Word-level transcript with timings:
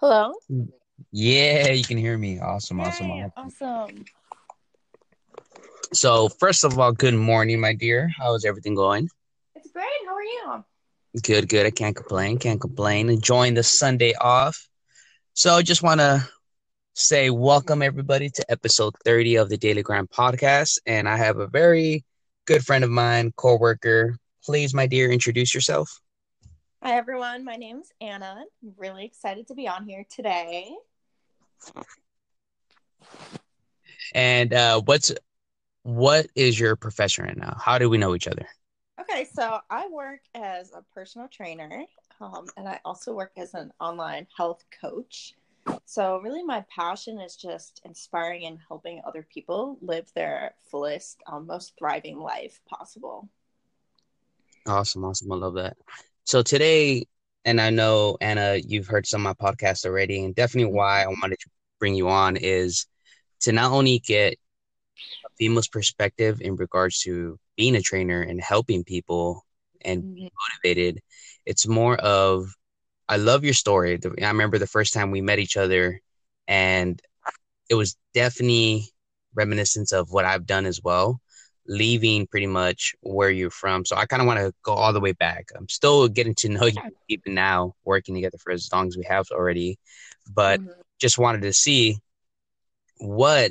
Hello. 0.00 0.32
Yeah, 1.12 1.70
you 1.70 1.84
can 1.84 1.96
hear 1.96 2.18
me. 2.18 2.40
Awesome, 2.40 2.80
awesome, 2.80 3.08
Yay, 3.08 3.30
awesome. 3.36 3.84
awesome. 3.86 4.04
So, 5.92 6.28
first 6.28 6.64
of 6.64 6.76
all, 6.76 6.90
good 6.90 7.14
morning, 7.14 7.60
my 7.60 7.72
dear. 7.72 8.10
How's 8.16 8.44
everything 8.44 8.74
going? 8.74 9.08
It's 9.54 9.70
great. 9.70 9.86
How 10.06 10.14
are 10.14 10.22
you? 10.24 10.64
Good, 11.22 11.48
good. 11.48 11.66
I 11.66 11.70
can't 11.70 11.94
complain. 11.94 12.38
Can't 12.38 12.60
complain. 12.60 13.10
Enjoying 13.10 13.54
the 13.54 13.62
Sunday 13.62 14.14
off. 14.20 14.68
So, 15.34 15.62
just 15.62 15.84
want 15.84 16.00
to 16.00 16.28
say 16.94 17.28
welcome 17.28 17.82
everybody 17.82 18.30
to 18.30 18.44
episode 18.48 18.94
30 19.04 19.34
of 19.34 19.48
the 19.48 19.56
Daily 19.56 19.82
Grind 19.82 20.08
podcast. 20.10 20.78
And 20.86 21.08
I 21.08 21.16
have 21.16 21.38
a 21.38 21.48
very 21.48 22.04
good 22.46 22.64
friend 22.64 22.84
of 22.84 22.90
mine, 22.90 23.32
coworker. 23.36 24.16
Please, 24.44 24.72
my 24.72 24.86
dear, 24.86 25.10
introduce 25.10 25.52
yourself. 25.52 26.00
Hi 26.84 26.96
everyone. 26.96 27.44
My 27.44 27.56
name's 27.56 27.88
Anna. 28.00 28.44
I'm 28.62 28.72
really 28.76 29.04
excited 29.04 29.48
to 29.48 29.54
be 29.54 29.66
on 29.66 29.84
here 29.84 30.04
today. 30.08 30.72
And 34.14 34.54
uh, 34.54 34.80
what's 34.84 35.12
what 35.82 36.28
is 36.36 36.58
your 36.58 36.76
profession 36.76 37.24
right 37.24 37.36
now? 37.36 37.56
How 37.60 37.78
do 37.78 37.90
we 37.90 37.98
know 37.98 38.14
each 38.14 38.28
other? 38.28 38.46
Okay, 39.00 39.26
so 39.34 39.58
I 39.68 39.88
work 39.88 40.20
as 40.36 40.70
a 40.70 40.84
personal 40.94 41.26
trainer, 41.26 41.84
um, 42.20 42.46
and 42.56 42.68
I 42.68 42.78
also 42.84 43.12
work 43.12 43.32
as 43.36 43.54
an 43.54 43.72
online 43.80 44.28
health 44.36 44.64
coach. 44.80 45.34
So 45.86 46.18
really, 46.18 46.42
my 46.42 46.64
passion 46.74 47.20
is 47.20 47.36
just 47.36 47.80
inspiring 47.84 48.46
and 48.46 48.58
helping 48.68 49.00
other 49.06 49.26
people 49.32 49.78
live 49.80 50.10
their 50.14 50.54
fullest, 50.70 51.22
um, 51.26 51.46
most 51.46 51.74
thriving 51.78 52.18
life 52.18 52.60
possible. 52.68 53.28
Awesome, 54.66 55.04
awesome. 55.04 55.30
I 55.30 55.36
love 55.36 55.54
that. 55.54 55.76
So 56.24 56.42
today, 56.42 57.06
and 57.44 57.60
I 57.60 57.70
know 57.70 58.16
Anna, 58.20 58.56
you've 58.56 58.86
heard 58.86 59.06
some 59.06 59.26
of 59.26 59.36
my 59.38 59.50
podcasts 59.50 59.84
already, 59.84 60.24
and 60.24 60.34
definitely 60.34 60.72
why 60.72 61.02
I 61.02 61.08
wanted 61.08 61.38
to 61.40 61.50
bring 61.78 61.94
you 61.94 62.08
on 62.08 62.36
is 62.36 62.86
to 63.40 63.52
not 63.52 63.72
only 63.72 63.98
get 63.98 64.34
a 65.24 65.28
female's 65.38 65.68
perspective 65.68 66.40
in 66.40 66.56
regards 66.56 67.00
to 67.00 67.38
being 67.56 67.76
a 67.76 67.82
trainer 67.82 68.22
and 68.22 68.40
helping 68.40 68.84
people 68.84 69.44
and 69.84 70.04
being 70.14 70.30
motivated. 70.64 71.00
It's 71.44 71.66
more 71.68 71.96
of 71.96 72.48
I 73.08 73.16
love 73.16 73.44
your 73.44 73.54
story. 73.54 73.98
I 74.22 74.28
remember 74.28 74.58
the 74.58 74.66
first 74.66 74.92
time 74.94 75.10
we 75.10 75.20
met 75.20 75.38
each 75.38 75.56
other, 75.56 76.00
and 76.48 77.00
it 77.68 77.74
was 77.74 77.96
definitely 78.14 78.88
reminiscence 79.34 79.92
of 79.92 80.10
what 80.12 80.24
I've 80.24 80.46
done 80.46 80.66
as 80.66 80.80
well 80.82 81.20
leaving 81.66 82.26
pretty 82.26 82.46
much 82.46 82.94
where 83.00 83.30
you're 83.30 83.50
from. 83.50 83.84
So 83.84 83.96
I 83.96 84.06
kind 84.06 84.20
of 84.20 84.26
want 84.26 84.38
to 84.40 84.52
go 84.62 84.72
all 84.74 84.92
the 84.92 85.00
way 85.00 85.12
back. 85.12 85.46
I'm 85.56 85.68
still 85.68 86.08
getting 86.08 86.34
to 86.36 86.48
know 86.50 86.66
you 86.66 86.80
even 87.08 87.34
now, 87.34 87.74
working 87.84 88.14
together 88.14 88.38
for 88.38 88.52
as 88.52 88.68
long 88.72 88.88
as 88.88 88.96
we 88.96 89.04
have 89.04 89.26
already, 89.30 89.78
but 90.30 90.60
Mhm. 90.60 90.72
just 91.00 91.18
wanted 91.18 91.42
to 91.42 91.52
see 91.52 91.98
what, 92.98 93.50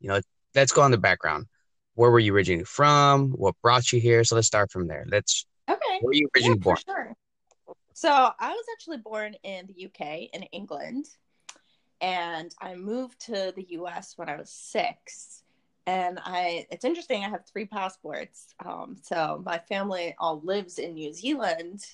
you 0.00 0.08
know, 0.08 0.20
let's 0.54 0.72
go 0.72 0.82
on 0.82 0.90
the 0.90 0.98
background. 0.98 1.46
Where 1.94 2.10
were 2.10 2.18
you 2.18 2.34
originally 2.34 2.64
from? 2.64 3.30
What 3.32 3.54
brought 3.62 3.92
you 3.92 4.00
here? 4.00 4.24
So 4.24 4.34
let's 4.36 4.46
start 4.46 4.70
from 4.70 4.86
there. 4.86 5.04
Let's, 5.10 5.44
Okay. 5.68 5.98
where 6.00 6.08
were 6.08 6.14
you 6.14 6.28
Yeah, 6.34 6.40
originally 6.40 6.58
for 6.58 6.64
born? 6.64 6.76
sure. 6.86 7.14
So 8.00 8.08
I 8.08 8.48
was 8.48 8.64
actually 8.72 8.96
born 8.96 9.34
in 9.42 9.66
the 9.66 9.84
UK 9.84 10.30
in 10.32 10.44
England, 10.52 11.04
and 12.00 12.50
I 12.58 12.74
moved 12.74 13.20
to 13.26 13.52
the 13.54 13.66
US 13.72 14.14
when 14.16 14.26
I 14.26 14.38
was 14.38 14.48
six. 14.48 15.42
And 15.86 16.18
I, 16.24 16.66
it's 16.70 16.86
interesting. 16.86 17.22
I 17.22 17.28
have 17.28 17.44
three 17.44 17.66
passports. 17.66 18.54
Um, 18.64 18.96
so 19.02 19.42
my 19.44 19.58
family 19.58 20.14
all 20.18 20.40
lives 20.42 20.78
in 20.78 20.94
New 20.94 21.12
Zealand 21.12 21.84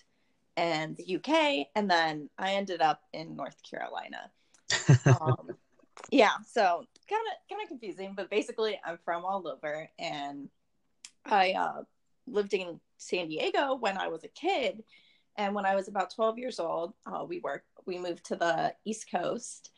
and 0.56 0.96
the 0.96 1.16
UK, 1.16 1.66
and 1.74 1.90
then 1.90 2.30
I 2.38 2.52
ended 2.52 2.82
up 2.82 3.02
in 3.12 3.34
North 3.34 3.60
Carolina. 3.68 4.30
Um, 5.06 5.56
yeah, 6.12 6.34
so 6.46 6.84
kind 7.10 7.22
of 7.32 7.50
kind 7.50 7.62
of 7.64 7.68
confusing, 7.68 8.14
but 8.16 8.30
basically 8.30 8.78
I'm 8.86 8.98
from 9.04 9.24
all 9.24 9.48
over, 9.48 9.88
and 9.98 10.50
I 11.24 11.50
uh, 11.50 11.82
lived 12.28 12.54
in 12.54 12.78
San 12.96 13.26
Diego 13.26 13.74
when 13.74 13.98
I 13.98 14.06
was 14.06 14.22
a 14.22 14.28
kid, 14.28 14.84
and 15.36 15.54
when 15.54 15.66
I 15.66 15.74
was 15.74 15.88
about 15.88 16.14
12 16.14 16.38
years 16.38 16.58
old, 16.58 16.94
uh, 17.06 17.24
we 17.24 17.40
were 17.40 17.62
we 17.86 17.98
moved 17.98 18.24
to 18.26 18.36
the 18.36 18.74
East 18.84 19.10
Coast, 19.10 19.70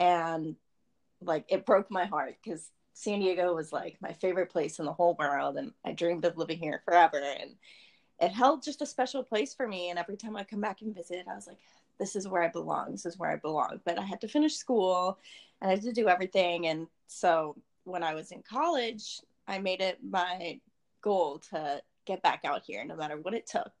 and 0.00 0.56
like 1.20 1.46
it 1.48 1.66
broke 1.66 1.90
my 1.90 2.04
heart 2.04 2.36
because 2.42 2.70
San 2.94 3.20
Diego 3.20 3.54
was 3.54 3.72
like 3.72 3.96
my 4.00 4.12
favorite 4.12 4.50
place 4.50 4.78
in 4.78 4.84
the 4.84 4.92
whole 4.92 5.16
world, 5.18 5.56
and 5.56 5.72
I 5.84 5.92
dreamed 5.92 6.24
of 6.24 6.36
living 6.36 6.58
here 6.58 6.82
forever, 6.84 7.20
and 7.40 7.52
it 8.20 8.30
held 8.30 8.62
just 8.62 8.82
a 8.82 8.86
special 8.86 9.22
place 9.22 9.54
for 9.54 9.66
me. 9.66 9.90
And 9.90 9.98
every 9.98 10.16
time 10.16 10.36
I 10.36 10.44
come 10.44 10.60
back 10.60 10.82
and 10.82 10.94
visit, 10.94 11.26
I 11.30 11.34
was 11.34 11.46
like, 11.46 11.58
this 11.98 12.14
is 12.16 12.28
where 12.28 12.42
I 12.42 12.48
belong. 12.48 12.92
This 12.92 13.06
is 13.06 13.18
where 13.18 13.30
I 13.30 13.36
belong. 13.36 13.80
But 13.84 13.98
I 13.98 14.02
had 14.02 14.20
to 14.22 14.28
finish 14.28 14.56
school, 14.56 15.18
and 15.60 15.70
I 15.70 15.74
had 15.74 15.82
to 15.82 15.92
do 15.92 16.08
everything, 16.08 16.66
and 16.66 16.86
so 17.06 17.56
when 17.84 18.02
I 18.02 18.14
was 18.14 18.32
in 18.32 18.42
college, 18.42 19.20
I 19.46 19.58
made 19.58 19.80
it 19.80 19.98
my 20.02 20.60
goal 21.02 21.38
to 21.50 21.82
get 22.06 22.22
back 22.22 22.40
out 22.44 22.62
here 22.66 22.84
no 22.84 22.96
matter 22.96 23.16
what 23.18 23.34
it 23.34 23.46
took. 23.46 23.72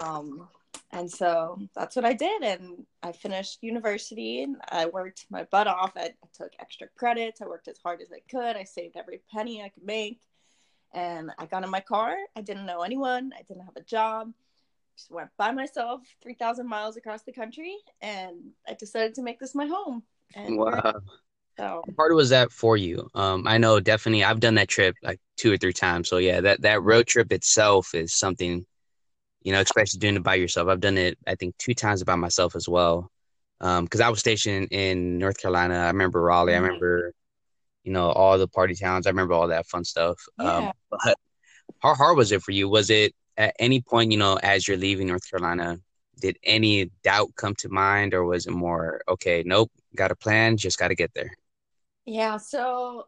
Um, 0.00 0.48
and 0.94 1.10
so 1.10 1.58
that's 1.74 1.96
what 1.96 2.04
I 2.04 2.12
did. 2.12 2.42
And 2.42 2.86
I 3.02 3.12
finished 3.12 3.62
university 3.62 4.42
and 4.42 4.56
I 4.70 4.86
worked 4.86 5.26
my 5.28 5.44
butt 5.44 5.66
off. 5.66 5.92
I, 5.96 6.04
I 6.04 6.28
took 6.32 6.52
extra 6.60 6.86
credits. 6.96 7.42
I 7.42 7.46
worked 7.46 7.68
as 7.68 7.78
hard 7.82 8.00
as 8.00 8.12
I 8.12 8.20
could. 8.30 8.56
I 8.56 8.64
saved 8.64 8.96
every 8.96 9.20
penny 9.32 9.62
I 9.62 9.70
could 9.70 9.84
make. 9.84 10.20
And 10.92 11.32
I 11.38 11.46
got 11.46 11.64
in 11.64 11.70
my 11.70 11.80
car. 11.80 12.16
I 12.36 12.40
didn't 12.40 12.66
know 12.66 12.82
anyone. 12.82 13.32
I 13.36 13.42
didn't 13.42 13.64
have 13.64 13.76
a 13.76 13.82
job. 13.82 14.32
Just 14.96 15.10
went 15.10 15.30
by 15.36 15.50
myself 15.50 16.02
3,000 16.22 16.68
miles 16.68 16.96
across 16.96 17.22
the 17.22 17.32
country. 17.32 17.76
And 18.00 18.52
I 18.68 18.74
decided 18.74 19.14
to 19.14 19.22
make 19.22 19.40
this 19.40 19.56
my 19.56 19.66
home. 19.66 20.04
And 20.36 20.54
here 20.54 20.62
I 20.62 20.76
am. 20.76 20.84
Wow. 20.84 21.00
so 21.58 21.82
How 21.86 21.94
hard 21.96 22.12
was 22.14 22.30
that 22.30 22.52
for 22.52 22.76
you? 22.76 23.10
Um, 23.16 23.48
I 23.48 23.58
know 23.58 23.80
definitely 23.80 24.22
I've 24.22 24.38
done 24.38 24.54
that 24.54 24.68
trip 24.68 24.94
like 25.02 25.18
two 25.36 25.52
or 25.52 25.56
three 25.56 25.72
times. 25.72 26.08
So 26.08 26.18
yeah, 26.18 26.40
that, 26.40 26.62
that 26.62 26.84
road 26.84 27.08
trip 27.08 27.32
itself 27.32 27.96
is 27.96 28.14
something, 28.14 28.64
you 29.44 29.52
know, 29.52 29.60
especially 29.60 30.00
doing 30.00 30.16
it 30.16 30.24
by 30.24 30.36
yourself. 30.36 30.68
I've 30.68 30.80
done 30.80 30.98
it, 30.98 31.18
I 31.26 31.36
think, 31.36 31.56
two 31.58 31.74
times 31.74 32.04
by 32.04 32.16
myself 32.16 32.56
as 32.56 32.68
well. 32.68 33.10
Um, 33.60 33.84
because 33.84 34.00
I 34.02 34.10
was 34.10 34.20
stationed 34.20 34.68
in 34.72 35.18
North 35.18 35.38
Carolina. 35.40 35.76
I 35.76 35.88
remember 35.88 36.22
Raleigh. 36.22 36.54
I 36.54 36.58
Mhm. 36.58 36.60
remember, 36.60 37.12
you 37.84 37.92
know, 37.92 38.10
all 38.10 38.38
the 38.38 38.48
party 38.48 38.74
towns. 38.74 39.06
I 39.06 39.10
remember 39.10 39.34
all 39.34 39.48
that 39.48 39.66
fun 39.66 39.84
stuff. 39.84 40.18
Yeah. 40.36 40.58
Um, 40.58 40.72
but 40.90 41.16
how 41.80 41.94
hard 41.94 42.16
was 42.16 42.32
it 42.32 42.42
for 42.42 42.52
you? 42.52 42.68
Was 42.68 42.90
it 42.90 43.14
at 43.36 43.54
any 43.58 43.82
point, 43.82 44.12
you 44.12 44.18
know, 44.18 44.38
as 44.42 44.66
you're 44.68 44.76
leaving 44.76 45.08
North 45.08 45.28
Carolina, 45.28 45.78
did 46.20 46.38
any 46.44 46.90
doubt 47.02 47.30
come 47.36 47.54
to 47.56 47.68
mind, 47.68 48.14
or 48.14 48.24
was 48.24 48.46
it 48.46 48.52
more 48.52 49.02
okay? 49.08 49.42
Nope, 49.46 49.70
got 49.96 50.10
a 50.12 50.16
plan, 50.16 50.56
just 50.56 50.78
got 50.78 50.88
to 50.88 50.94
get 50.94 51.12
there. 51.14 51.32
Yeah, 52.04 52.36
so 52.36 53.06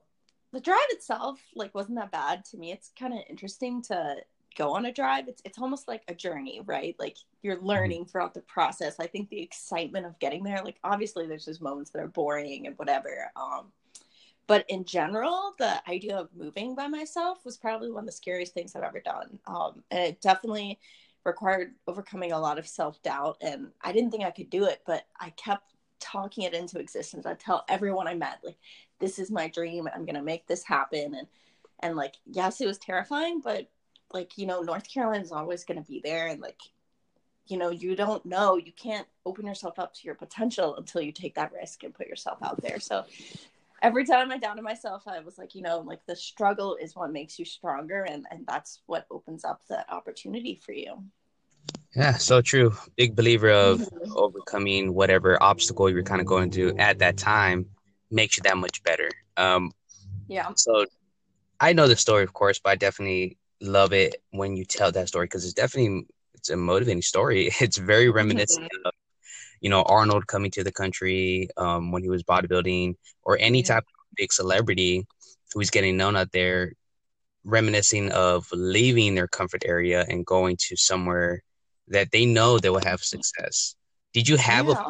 the 0.52 0.60
drive 0.60 0.78
itself 0.90 1.40
like 1.54 1.74
wasn't 1.74 1.98
that 1.98 2.12
bad 2.12 2.44
to 2.46 2.56
me. 2.56 2.72
It's 2.72 2.90
kind 2.98 3.12
of 3.12 3.20
interesting 3.28 3.82
to 3.82 4.16
go 4.56 4.74
on 4.74 4.86
a 4.86 4.92
drive. 4.92 5.28
It's 5.28 5.42
it's 5.44 5.58
almost 5.58 5.88
like 5.88 6.02
a 6.08 6.14
journey, 6.14 6.60
right? 6.64 6.96
Like 6.98 7.16
you're 7.42 7.60
learning 7.60 8.06
throughout 8.06 8.34
the 8.34 8.40
process. 8.42 8.96
I 8.98 9.06
think 9.06 9.28
the 9.28 9.40
excitement 9.40 10.06
of 10.06 10.18
getting 10.18 10.42
there, 10.42 10.62
like 10.64 10.78
obviously 10.84 11.26
there's 11.26 11.46
those 11.46 11.60
moments 11.60 11.90
that 11.90 12.02
are 12.02 12.08
boring 12.08 12.66
and 12.66 12.76
whatever. 12.78 13.30
Um 13.36 13.72
but 14.48 14.64
in 14.68 14.84
general, 14.84 15.54
the 15.58 15.82
idea 15.90 16.16
of 16.16 16.28
moving 16.36 16.76
by 16.76 16.86
myself 16.86 17.44
was 17.44 17.56
probably 17.56 17.90
one 17.90 18.04
of 18.04 18.06
the 18.06 18.12
scariest 18.12 18.54
things 18.54 18.76
I've 18.76 18.82
ever 18.82 19.00
done. 19.00 19.38
Um 19.46 19.82
and 19.90 20.00
it 20.00 20.20
definitely 20.20 20.78
required 21.24 21.74
overcoming 21.88 22.32
a 22.32 22.38
lot 22.38 22.58
of 22.58 22.68
self-doubt 22.68 23.38
and 23.40 23.68
I 23.82 23.92
didn't 23.92 24.12
think 24.12 24.24
I 24.24 24.30
could 24.30 24.50
do 24.50 24.64
it, 24.66 24.82
but 24.86 25.06
I 25.18 25.30
kept 25.30 25.74
talking 25.98 26.44
it 26.44 26.54
into 26.54 26.78
existence. 26.78 27.26
I 27.26 27.34
tell 27.34 27.64
everyone 27.68 28.06
I 28.06 28.14
met 28.14 28.38
like 28.44 28.58
this 28.98 29.18
is 29.18 29.30
my 29.30 29.48
dream 29.48 29.88
i'm 29.94 30.06
gonna 30.06 30.22
make 30.22 30.46
this 30.46 30.64
happen 30.64 31.14
and 31.14 31.26
and 31.80 31.96
like 31.96 32.14
yes 32.26 32.60
it 32.60 32.66
was 32.66 32.78
terrifying 32.78 33.40
but 33.42 33.68
like 34.12 34.36
you 34.38 34.46
know 34.46 34.60
north 34.62 34.92
carolina 34.92 35.22
is 35.22 35.32
always 35.32 35.64
gonna 35.64 35.82
be 35.82 36.00
there 36.02 36.28
and 36.28 36.40
like 36.40 36.60
you 37.46 37.56
know 37.56 37.70
you 37.70 37.94
don't 37.96 38.24
know 38.26 38.56
you 38.56 38.72
can't 38.72 39.06
open 39.24 39.46
yourself 39.46 39.78
up 39.78 39.94
to 39.94 40.00
your 40.04 40.14
potential 40.14 40.76
until 40.76 41.00
you 41.00 41.12
take 41.12 41.34
that 41.34 41.52
risk 41.52 41.82
and 41.84 41.94
put 41.94 42.06
yourself 42.06 42.38
out 42.42 42.60
there 42.62 42.80
so 42.80 43.04
every 43.82 44.04
time 44.04 44.30
i 44.30 44.38
doubted 44.38 44.62
myself 44.62 45.02
i 45.06 45.20
was 45.20 45.38
like 45.38 45.54
you 45.54 45.62
know 45.62 45.80
like 45.80 46.04
the 46.06 46.16
struggle 46.16 46.76
is 46.80 46.96
what 46.96 47.12
makes 47.12 47.38
you 47.38 47.44
stronger 47.44 48.02
and 48.04 48.26
and 48.30 48.44
that's 48.46 48.80
what 48.86 49.06
opens 49.10 49.44
up 49.44 49.60
the 49.68 49.88
opportunity 49.92 50.54
for 50.64 50.72
you 50.72 51.02
Yeah, 51.94 52.16
so 52.18 52.42
true. 52.42 52.74
Big 52.96 53.16
believer 53.16 53.50
of 53.50 53.80
Mhm. 53.80 54.12
overcoming 54.14 54.92
whatever 54.94 55.42
obstacle 55.42 55.88
you're 55.88 56.02
kind 56.02 56.20
of 56.20 56.26
going 56.26 56.50
through 56.50 56.76
at 56.76 56.98
that 56.98 57.16
time 57.16 57.66
makes 58.10 58.36
you 58.36 58.42
that 58.42 58.56
much 58.56 58.82
better. 58.82 59.08
Um, 59.36 59.72
yeah 60.28 60.52
so 60.56 60.84
I 61.58 61.72
know 61.72 61.88
the 61.88 61.96
story, 61.96 62.22
of 62.22 62.32
course, 62.34 62.58
but 62.58 62.70
I 62.70 62.74
definitely 62.76 63.38
love 63.60 63.92
it 63.92 64.16
when 64.30 64.56
you 64.56 64.64
tell 64.64 64.92
that 64.92 65.08
story 65.08 65.26
because 65.26 65.44
it's 65.44 65.54
definitely 65.54 66.06
it's 66.34 66.50
a 66.50 66.56
motivating 66.56 67.02
story. 67.02 67.50
It's 67.60 67.78
very 67.78 68.10
reminiscent 68.10 68.68
of, 68.84 68.92
you 69.60 69.70
know, 69.70 69.82
Arnold 69.82 70.26
coming 70.26 70.50
to 70.52 70.64
the 70.64 70.72
country 70.72 71.48
um, 71.56 71.92
when 71.92 72.02
he 72.02 72.08
was 72.08 72.22
bodybuilding 72.22 72.94
or 73.22 73.38
any 73.40 73.62
type 73.62 73.84
of 73.84 74.16
big 74.16 74.32
celebrity. 74.32 75.06
who's 75.54 75.70
getting 75.70 75.96
known 75.96 76.16
out 76.16 76.32
there 76.32 76.72
reminiscing 77.44 78.10
of 78.12 78.46
leaving 78.52 79.14
their 79.14 79.28
comfort 79.28 79.62
area 79.64 80.04
and 80.08 80.26
going 80.26 80.56
to 80.58 80.76
somewhere 80.76 81.42
that 81.88 82.10
they 82.10 82.26
know 82.26 82.58
they 82.58 82.70
will 82.70 82.84
have 82.84 83.00
success. 83.00 83.76
Did 84.12 84.28
you 84.28 84.36
have 84.36 84.66
yeah. 84.66 84.82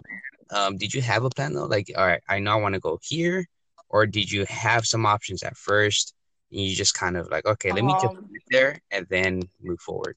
a 0.50 0.56
um 0.58 0.76
did 0.76 0.94
you 0.94 1.02
have 1.02 1.24
a 1.24 1.30
plan 1.30 1.52
though? 1.54 1.66
Like, 1.66 1.90
all 1.96 2.06
right, 2.06 2.22
I 2.28 2.38
know 2.38 2.52
I 2.52 2.56
want 2.56 2.74
to 2.74 2.80
go 2.80 2.98
here, 3.02 3.46
or 3.88 4.06
did 4.06 4.30
you 4.30 4.46
have 4.48 4.86
some 4.86 5.04
options 5.06 5.42
at 5.42 5.56
first? 5.56 6.14
You 6.50 6.75
just 6.75 6.94
kind 6.94 7.16
of 7.16 7.31
like, 7.31 7.44
okay, 7.44 7.72
let 7.72 7.84
me 7.84 7.93
um, 7.93 8.00
just 8.00 8.14
get 8.14 8.43
there 8.50 8.81
and 8.90 9.06
then 9.10 9.43
move 9.62 9.81
forward. 9.81 10.16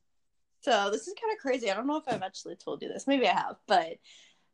So 0.61 0.89
this 0.91 1.07
is 1.07 1.13
kind 1.19 1.33
of 1.33 1.39
crazy. 1.39 1.71
I 1.71 1.73
don't 1.73 1.87
know 1.87 1.97
if 1.97 2.03
I've 2.07 2.21
actually 2.21 2.55
told 2.55 2.81
you 2.81 2.89
this. 2.89 3.07
Maybe 3.07 3.27
I 3.27 3.33
have, 3.33 3.55
but 3.67 3.97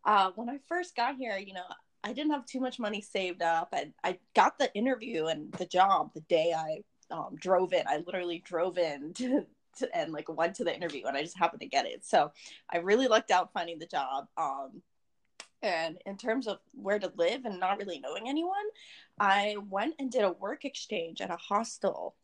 uh, 0.05 0.31
when 0.35 0.49
I 0.49 0.59
first 0.67 0.95
got 0.95 1.15
here, 1.15 1.37
you 1.37 1.53
know, 1.53 1.65
I 2.03 2.13
didn't 2.13 2.31
have 2.31 2.45
too 2.45 2.59
much 2.59 2.79
money 2.79 3.01
saved 3.01 3.41
up. 3.41 3.69
and 3.73 3.91
I 4.03 4.19
got 4.35 4.59
the 4.59 4.73
interview 4.75 5.25
and 5.25 5.51
the 5.53 5.65
job 5.65 6.11
the 6.13 6.21
day 6.21 6.53
I 6.55 6.83
um, 7.11 7.35
drove 7.35 7.73
in. 7.73 7.83
I 7.87 8.03
literally 8.05 8.43
drove 8.45 8.77
in 8.77 9.13
to, 9.15 9.45
to, 9.77 9.97
and 9.97 10.13
like 10.13 10.29
went 10.29 10.55
to 10.55 10.63
the 10.63 10.75
interview, 10.75 11.05
and 11.07 11.17
I 11.17 11.21
just 11.21 11.37
happened 11.37 11.61
to 11.61 11.67
get 11.67 11.87
it. 11.87 12.05
So 12.05 12.31
I 12.71 12.77
really 12.77 13.07
lucked 13.07 13.31
out 13.31 13.51
finding 13.53 13.79
the 13.79 13.87
job. 13.87 14.27
Um, 14.37 14.81
and 15.65 15.97
in 16.05 16.15
terms 16.15 16.47
of 16.47 16.59
where 16.73 16.99
to 16.99 17.11
live 17.17 17.45
and 17.45 17.59
not 17.59 17.79
really 17.79 17.99
knowing 17.99 18.29
anyone, 18.29 18.53
I 19.19 19.55
went 19.69 19.95
and 19.97 20.11
did 20.11 20.23
a 20.23 20.31
work 20.31 20.63
exchange 20.63 21.21
at 21.21 21.31
a 21.31 21.37
hostel. 21.37 22.15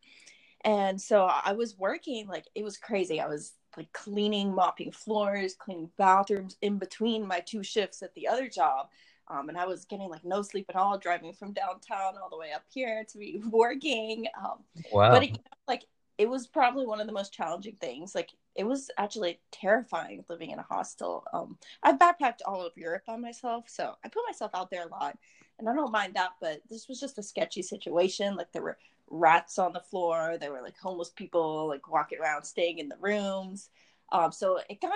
And 0.64 1.02
so 1.02 1.26
I 1.26 1.54
was 1.54 1.78
working 1.78 2.28
like 2.28 2.46
it 2.54 2.64
was 2.64 2.78
crazy. 2.78 3.20
I 3.20 3.28
was 3.28 3.54
like 3.76 3.92
cleaning, 3.94 4.54
mopping 4.54 4.92
floors, 4.92 5.56
cleaning 5.56 5.90
bathrooms 5.98 6.58
in 6.62 6.78
between 6.78 7.28
my 7.28 7.40
two 7.40 7.64
shifts 7.64 8.04
at 8.04 8.14
the 8.14 8.28
other 8.28 8.48
job. 8.48 8.90
Um, 9.28 9.50
and 9.50 9.58
I 9.58 9.66
was 9.66 9.86
getting 9.86 10.10
like 10.10 10.24
no 10.24 10.44
sleep 10.44 10.68
at 10.70 10.76
all, 10.76 10.98
driving 11.00 11.34
from 11.34 11.54
downtown 11.54 12.14
all 12.22 12.30
the 12.30 12.38
way 12.38 12.52
up 12.54 12.64
here 12.70 13.06
to 13.10 13.18
be 13.18 13.42
working. 13.50 14.28
Um, 14.38 14.60
wow. 14.92 15.12
But 15.12 15.24
it, 15.24 15.40
like 15.68 15.86
it 16.20 16.30
was 16.30 16.46
probably 16.46 16.86
one 16.86 17.02
of 17.02 17.08
the 17.08 17.14
most 17.14 17.34
challenging 17.34 17.78
things. 17.82 18.14
Like 18.14 18.30
it 18.56 18.66
was 18.66 18.90
actually 18.98 19.40
terrifying 19.52 20.24
living 20.30 20.52
in 20.52 20.60
a 20.60 20.64
hostel. 20.64 21.24
Um, 21.34 21.58
I've 21.84 22.00
backpacked 22.00 22.40
all 22.46 22.62
over 22.62 22.74
Europe 22.76 23.04
by 23.08 23.18
myself, 23.18 23.66
so 23.68 23.96
I 24.04 24.10
put 24.10 24.24
myself 24.28 24.52
out 24.54 24.70
there 24.70 24.86
a 24.86 24.90
lot, 24.90 25.18
and 25.60 25.70
I 25.70 25.74
don't 25.74 25.92
mind 25.92 26.16
that. 26.16 26.32
But 26.42 26.62
this 26.70 26.88
was 26.88 27.00
just 27.00 27.18
a 27.18 27.24
sketchy 27.24 27.62
situation. 27.62 28.36
Like 28.36 28.52
there 28.52 28.62
were 28.62 28.78
rats 29.10 29.58
on 29.60 29.74
the 29.74 29.80
floor. 29.80 30.38
There 30.40 30.52
were 30.52 30.62
like 30.62 30.78
homeless 30.78 31.10
people 31.10 31.68
like 31.68 31.90
walking 31.90 32.20
around, 32.20 32.44
staying 32.44 32.80
in 32.80 32.90
the 32.90 32.98
rooms. 33.00 33.70
Um, 34.12 34.32
so 34.32 34.60
it 34.70 34.82
got 34.82 34.92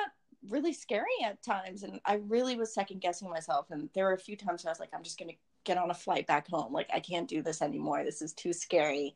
really 0.49 0.73
scary 0.73 1.05
at 1.23 1.41
times, 1.41 1.83
and 1.83 1.99
I 2.05 2.15
really 2.27 2.57
was 2.57 2.73
second 2.73 3.01
guessing 3.01 3.29
myself. 3.29 3.67
And 3.71 3.89
there 3.93 4.05
were 4.05 4.13
a 4.13 4.17
few 4.17 4.35
times 4.35 4.65
I 4.65 4.69
was 4.69 4.79
like, 4.79 4.93
I'm 4.93 5.03
just 5.03 5.19
gonna 5.19 5.33
get 5.63 5.77
on 5.77 5.91
a 5.91 5.95
flight 5.95 6.27
back 6.27 6.47
home. 6.47 6.71
Like 6.73 6.89
I 6.93 6.99
can't 6.99 7.27
do 7.27 7.41
this 7.41 7.61
anymore. 7.61 8.03
This 8.03 8.21
is 8.21 8.33
too 8.33 8.53
scary. 8.53 9.15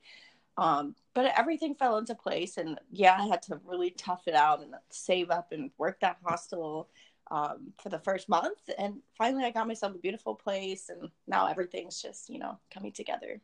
Um, 0.59 0.93
but 1.13 1.33
everything 1.37 1.73
fell 1.73 1.97
into 1.97 2.15
place, 2.15 2.57
and 2.57 2.77
yeah, 2.91 3.15
I 3.17 3.27
had 3.27 3.41
to 3.43 3.61
really 3.65 3.91
tough 3.91 4.27
it 4.27 4.35
out 4.35 4.61
and 4.61 4.75
save 4.89 5.29
up 5.29 5.53
and 5.53 5.71
work 5.77 6.01
that 6.01 6.17
hostel 6.21 6.89
um, 7.31 7.71
for 7.81 7.87
the 7.87 7.99
first 7.99 8.27
month. 8.27 8.69
And 8.77 8.95
finally, 9.17 9.45
I 9.45 9.51
got 9.51 9.69
myself 9.69 9.95
a 9.95 9.99
beautiful 9.99 10.35
place, 10.35 10.89
and 10.89 11.09
now 11.27 11.47
everything's 11.47 12.01
just 12.01 12.29
you 12.29 12.39
know 12.39 12.59
coming 12.73 12.91
together. 12.91 13.39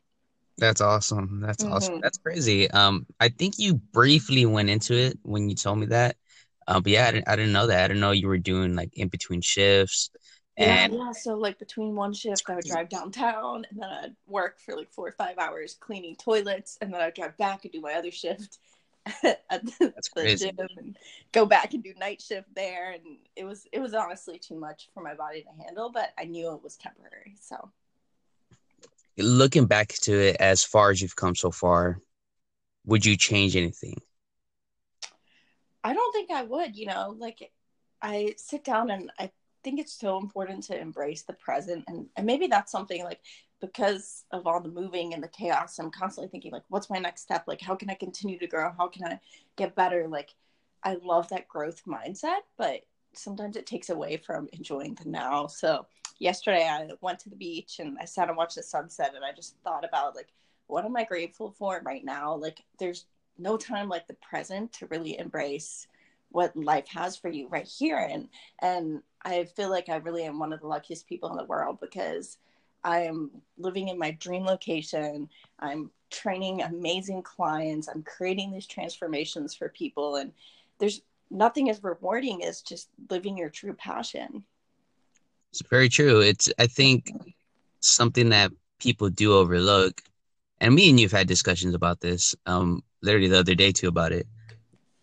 That's 0.58 0.82
awesome. 0.82 1.40
That's 1.40 1.64
mm-hmm. 1.64 1.74
awesome. 1.74 2.02
That's 2.02 2.18
crazy. 2.18 2.70
Um, 2.72 3.06
I 3.22 3.30
think 3.30 3.56
you 3.58 3.76
briefly 3.76 4.46
went 4.46 4.70
into 4.70 4.94
it 4.94 5.18
when 5.24 5.50
you 5.50 5.56
told 5.56 5.80
me 5.80 5.86
that. 5.88 6.18
Um, 6.68 6.84
but 6.84 6.92
yeah, 6.92 7.08
I 7.08 7.12
didn't, 7.12 7.30
I 7.30 7.36
didn't 7.38 7.54
know 7.54 7.68
that. 7.68 7.84
I 7.84 7.88
didn't 7.88 8.02
know 8.02 8.12
you 8.12 8.28
were 8.28 8.38
doing 8.38 8.76
like 8.76 8.92
in 8.94 9.08
between 9.08 9.42
shifts. 9.42 10.10
And 10.58 10.94
yeah, 10.94 11.00
yeah. 11.00 11.12
So 11.12 11.36
like 11.36 11.60
between 11.60 11.96
one 11.96 12.14
shift, 12.14 12.44
I 12.48 12.56
would 12.56 12.66
drive 12.66 12.90
downtown, 12.90 13.66
and 13.70 13.82
then 13.82 13.90
I'd 13.90 14.16
work 14.28 14.60
for 14.60 14.76
like 14.76 14.92
four 14.92 15.08
or 15.08 15.12
five 15.12 15.38
hours 15.38 15.76
cleaning 15.80 16.16
toilets, 16.16 16.78
and 16.82 16.94
then 16.94 17.02
I'd 17.02 17.14
drive 17.14 17.38
back 17.38 17.66
and 17.66 17.74
do 17.74 17.82
my 17.82 17.94
other 17.94 18.12
shift 18.12 18.60
at 19.06 19.66
the, 19.66 19.94
crazy. 20.14 20.46
gym, 20.46 20.68
and 20.78 20.98
go 21.34 21.46
back 21.46 21.74
and 21.74 21.84
do 21.84 21.94
night 22.00 22.22
shift 22.22 22.48
there. 22.56 22.92
And 22.92 23.18
it 23.36 23.44
was 23.44 23.68
it 23.74 23.80
was 23.80 23.94
honestly 23.94 24.40
too 24.40 24.56
much 24.56 24.90
for 24.94 25.04
my 25.04 25.14
body 25.14 25.42
to 25.44 25.64
handle, 25.64 25.92
but 25.92 26.14
I 26.18 26.24
knew 26.24 26.54
it 26.54 26.64
was 26.64 26.78
temporary. 26.78 27.36
So 27.42 27.72
looking 29.18 29.66
back 29.66 29.90
to 29.90 30.14
it 30.14 30.38
as 30.40 30.64
far 30.64 30.92
as 30.92 31.02
you've 31.02 31.16
come 31.16 31.36
so 31.36 31.52
far, 31.52 32.00
would 32.86 33.06
you 33.06 33.18
change 33.18 33.56
anything? 33.56 34.02
I 35.84 35.94
don't 35.94 36.14
think 36.14 36.32
I 36.32 36.44
would, 36.44 36.76
you 36.76 36.88
know, 36.88 37.16
like 37.18 37.52
I 38.02 38.36
sit 38.38 38.64
down 38.64 38.90
and 38.90 39.12
I 39.20 39.32
think 39.66 39.80
it's 39.80 40.00
so 40.00 40.20
important 40.20 40.64
to 40.64 40.80
embrace 40.80 41.24
the 41.24 41.34
present 41.34 41.84
and, 41.88 42.06
and 42.16 42.26
maybe 42.26 42.46
that's 42.46 42.72
something 42.72 43.04
like 43.04 43.20
because 43.60 44.26
of 44.30 44.46
all 44.46 44.62
the 44.62 44.70
moving 44.70 45.16
and 45.16 45.24
the 45.24 45.28
chaos, 45.28 45.80
I'm 45.80 45.90
constantly 45.90 46.30
thinking 46.30 46.52
like 46.52 46.62
what's 46.70 46.90
my 46.90 47.00
next 47.00 47.24
step? 47.24 47.46
Like 47.48 47.62
how 47.62 47.74
can 47.74 47.90
I 47.90 47.96
continue 47.96 48.38
to 48.38 48.48
grow? 48.48 48.72
How 48.78 48.88
can 48.88 49.06
I 49.06 49.20
get 49.56 49.76
better? 49.76 50.08
Like 50.08 50.36
I 50.84 50.98
love 51.04 51.28
that 51.30 51.48
growth 51.48 51.82
mindset, 51.88 52.42
but 52.58 52.82
sometimes 53.14 53.58
it 53.58 53.66
takes 53.66 53.90
away 53.90 54.18
from 54.18 54.48
enjoying 54.54 54.94
the 54.94 55.10
now. 55.10 55.48
So 55.48 55.88
yesterday 56.20 56.68
I 56.68 56.88
went 57.02 57.18
to 57.20 57.32
the 57.32 57.36
beach 57.36 57.80
and 57.80 57.98
I 58.00 58.06
sat 58.06 58.28
and 58.28 58.38
watched 58.38 58.58
the 58.58 58.64
sunset 58.64 59.14
and 59.16 59.26
I 59.26 59.32
just 59.32 59.56
thought 59.64 59.84
about 59.84 60.16
like 60.16 60.28
what 60.68 60.86
am 60.86 60.96
I 60.96 61.06
grateful 61.06 61.50
for 61.50 61.82
right 61.84 62.06
now? 62.06 62.36
Like 62.36 62.60
there's 62.78 63.06
no 63.40 63.58
time 63.58 63.90
like 63.90 64.06
the 64.06 64.18
present 64.30 64.72
to 64.74 64.86
really 64.88 65.18
embrace 65.18 65.88
what 66.36 66.54
life 66.58 66.86
has 66.90 67.16
for 67.16 67.30
you 67.30 67.48
right 67.48 67.66
here 67.66 67.98
and 68.12 68.28
and 68.60 69.02
I 69.24 69.46
feel 69.46 69.70
like 69.70 69.88
I 69.88 69.96
really 69.96 70.26
am 70.26 70.38
one 70.38 70.52
of 70.52 70.60
the 70.60 70.68
luckiest 70.68 71.08
people 71.08 71.32
in 71.32 71.38
the 71.38 71.46
world 71.46 71.80
because 71.80 72.38
I'm 72.84 73.32
living 73.58 73.88
in 73.88 73.98
my 73.98 74.12
dream 74.12 74.46
location. 74.46 75.30
I'm 75.60 75.90
training 76.12 76.62
amazing 76.62 77.24
clients. 77.24 77.88
I'm 77.88 78.04
creating 78.04 78.52
these 78.52 78.68
transformations 78.68 79.56
for 79.56 79.70
people 79.70 80.18
and 80.18 80.34
there's 80.78 81.02
nothing 81.32 81.70
as 81.70 81.82
rewarding 81.82 82.44
as 82.44 82.62
just 82.62 82.90
living 83.10 83.38
your 83.38 83.50
true 83.50 83.74
passion. 83.74 84.44
It's 85.52 85.64
very 85.70 85.88
true. 85.88 86.20
It's 86.20 86.52
I 86.60 86.68
think 86.68 87.12
something 87.80 88.30
that 88.30 88.52
people 88.80 89.10
do 89.10 89.34
overlook, 89.34 90.02
and 90.60 90.76
me 90.76 90.90
and 90.90 91.00
you've 91.00 91.14
had 91.14 91.28
discussions 91.28 91.74
about 91.74 92.02
this. 92.02 92.36
Um, 92.46 92.84
literally 93.02 93.30
the 93.30 93.40
other 93.40 93.56
day 93.56 93.72
too 93.72 93.88
about 93.88 94.12
it. 94.12 94.28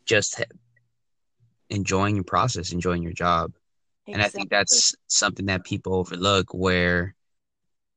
Just 0.05 0.43
enjoying 1.71 2.17
your 2.17 2.25
process, 2.25 2.73
enjoying 2.73 3.03
your 3.03 3.13
job, 3.13 3.53
exactly. 4.07 4.13
and 4.13 4.23
I 4.23 4.29
think 4.29 4.51
that's 4.51 4.95
something 5.07 5.47
that 5.47 5.65
people 5.65 5.95
overlook. 5.95 6.53
Where 6.53 7.15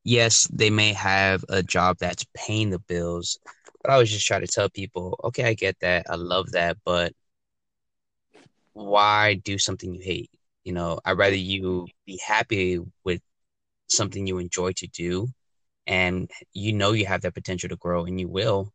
yes, 0.04 0.48
they 0.52 0.70
may 0.70 0.94
have 0.94 1.44
a 1.50 1.64
job 1.64 1.98
that's 2.00 2.26
paying 2.36 2.70
the 2.70 2.80
bills, 2.80 3.40
but 3.82 3.92
I 3.92 3.98
was 3.98 4.12
just 4.12 4.26
trying 4.26 4.42
to 4.42 4.48
tell 4.48 4.70
people, 4.70 5.20
okay, 5.26 5.46
I 5.46 5.54
get 5.54 5.78
that, 5.82 6.06
I 6.10 6.16
love 6.16 6.52
that, 6.52 6.78
but 6.86 7.14
why 8.74 9.36
do 9.36 9.58
something 9.58 9.94
you 9.94 10.02
hate? 10.02 10.30
You 10.64 10.74
know, 10.74 11.00
I'd 11.06 11.18
rather 11.18 11.36
you 11.36 11.88
be 12.06 12.20
happy 12.26 12.80
with 13.04 13.22
something 13.88 14.28
you 14.28 14.38
enjoy 14.38 14.74
to 14.74 14.88
do 14.88 15.28
and 15.88 16.30
you 16.54 16.74
know 16.74 16.92
you 16.92 17.06
have 17.06 17.22
that 17.22 17.34
potential 17.34 17.70
to 17.70 17.76
grow 17.76 18.06
and 18.06 18.20
you 18.20 18.28
will, 18.28 18.74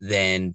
then 0.00 0.54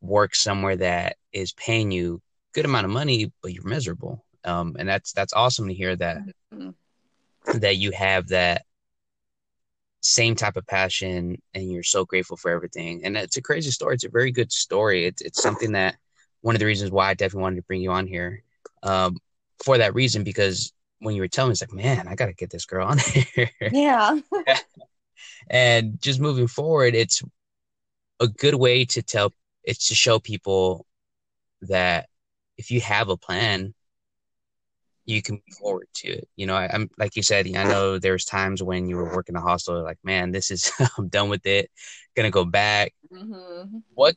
work 0.00 0.34
somewhere 0.34 0.76
that 0.76 1.16
is 1.32 1.52
paying 1.52 1.90
you 1.90 2.20
good 2.52 2.64
amount 2.64 2.86
of 2.86 2.90
money, 2.90 3.32
but 3.42 3.52
you're 3.52 3.66
miserable. 3.66 4.24
Um, 4.44 4.76
and 4.78 4.88
that's 4.88 5.12
that's 5.12 5.32
awesome 5.32 5.68
to 5.68 5.74
hear 5.74 5.96
that 5.96 6.18
mm-hmm. 6.52 7.58
that 7.58 7.76
you 7.76 7.90
have 7.92 8.28
that 8.28 8.64
same 10.02 10.34
type 10.34 10.56
of 10.56 10.66
passion 10.66 11.40
and 11.52 11.70
you're 11.70 11.82
so 11.82 12.04
grateful 12.04 12.36
for 12.36 12.50
everything. 12.50 13.04
And 13.04 13.16
it's 13.16 13.36
a 13.36 13.42
crazy 13.42 13.70
story. 13.70 13.94
It's 13.94 14.04
a 14.04 14.10
very 14.10 14.32
good 14.32 14.50
story. 14.50 15.04
It's 15.04 15.20
it's 15.22 15.42
something 15.42 15.72
that 15.72 15.96
one 16.40 16.54
of 16.54 16.58
the 16.58 16.66
reasons 16.66 16.90
why 16.90 17.10
I 17.10 17.14
definitely 17.14 17.42
wanted 17.42 17.56
to 17.56 17.62
bring 17.62 17.82
you 17.82 17.90
on 17.90 18.06
here. 18.06 18.42
Um, 18.82 19.18
for 19.62 19.76
that 19.76 19.94
reason 19.94 20.24
because 20.24 20.72
when 21.00 21.14
you 21.14 21.22
were 21.22 21.28
telling 21.28 21.50
me, 21.50 21.52
it's 21.52 21.60
like, 21.60 21.72
man, 21.72 22.08
I 22.08 22.14
got 22.14 22.26
to 22.26 22.32
get 22.32 22.50
this 22.50 22.66
girl 22.66 22.86
on 22.86 22.98
here. 22.98 23.50
Yeah. 23.72 24.20
and 25.50 26.00
just 26.00 26.20
moving 26.20 26.46
forward, 26.46 26.94
it's 26.94 27.22
a 28.20 28.28
good 28.28 28.54
way 28.54 28.84
to 28.86 29.02
tell, 29.02 29.32
it's 29.64 29.88
to 29.88 29.94
show 29.94 30.18
people 30.18 30.86
that 31.62 32.08
if 32.60 32.70
you 32.70 32.82
have 32.82 33.08
a 33.08 33.16
plan, 33.16 33.72
you 35.06 35.22
can 35.22 35.36
move 35.36 35.58
forward 35.58 35.88
to 35.94 36.08
it. 36.08 36.28
You 36.36 36.46
know, 36.46 36.54
I, 36.54 36.68
am 36.74 36.90
like 36.98 37.16
you 37.16 37.22
said, 37.22 37.46
I 37.46 37.64
know 37.64 37.98
there's 37.98 38.26
times 38.26 38.62
when 38.62 38.86
you 38.86 38.96
were 38.96 39.14
working 39.14 39.34
a 39.34 39.40
hostel, 39.40 39.82
like, 39.82 39.98
man, 40.04 40.30
this 40.30 40.50
is, 40.50 40.70
I'm 40.98 41.08
done 41.08 41.30
with 41.30 41.46
it, 41.46 41.70
gonna 42.14 42.30
go 42.30 42.44
back. 42.44 42.92
Mm-hmm. 43.10 43.78
What 43.94 44.14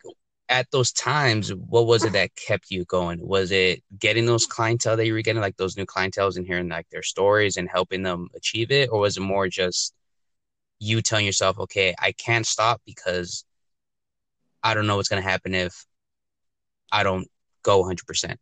at 0.50 0.69
those 0.71 0.91
times, 0.91 1.53
what 1.53 1.88
was 1.88 2.03
it 2.03 2.12
that 2.12 2.35
kept 2.35 2.69
you 2.69 2.83
going? 2.83 3.25
Was 3.25 3.51
it 3.51 3.81
getting 3.97 4.25
those 4.25 4.45
clientele 4.45 4.97
that 4.97 5.05
you 5.07 5.13
were 5.13 5.21
getting, 5.21 5.41
like 5.41 5.55
those 5.55 5.77
new 5.77 5.85
clientels 5.85 6.35
and 6.35 6.45
hearing 6.45 6.67
like 6.67 6.89
their 6.91 7.01
stories 7.01 7.55
and 7.55 7.69
helping 7.69 8.03
them 8.03 8.27
achieve 8.35 8.71
it? 8.71 8.89
Or 8.91 9.00
was 9.00 9.15
it 9.15 9.21
more 9.21 9.47
just 9.47 9.93
you 10.79 11.01
telling 11.01 11.25
yourself, 11.25 11.59
okay, 11.59 11.95
I 11.97 12.12
can't 12.12 12.45
stop 12.45 12.81
because 12.85 13.45
I 14.62 14.73
don't 14.73 14.85
know 14.85 14.97
what's 14.97 15.07
to 15.23 15.29
happen 15.29 15.53
if 15.55 15.85
I 16.91 17.03
don't 17.03 17.27
go 17.63 17.84
100%? 17.84 18.38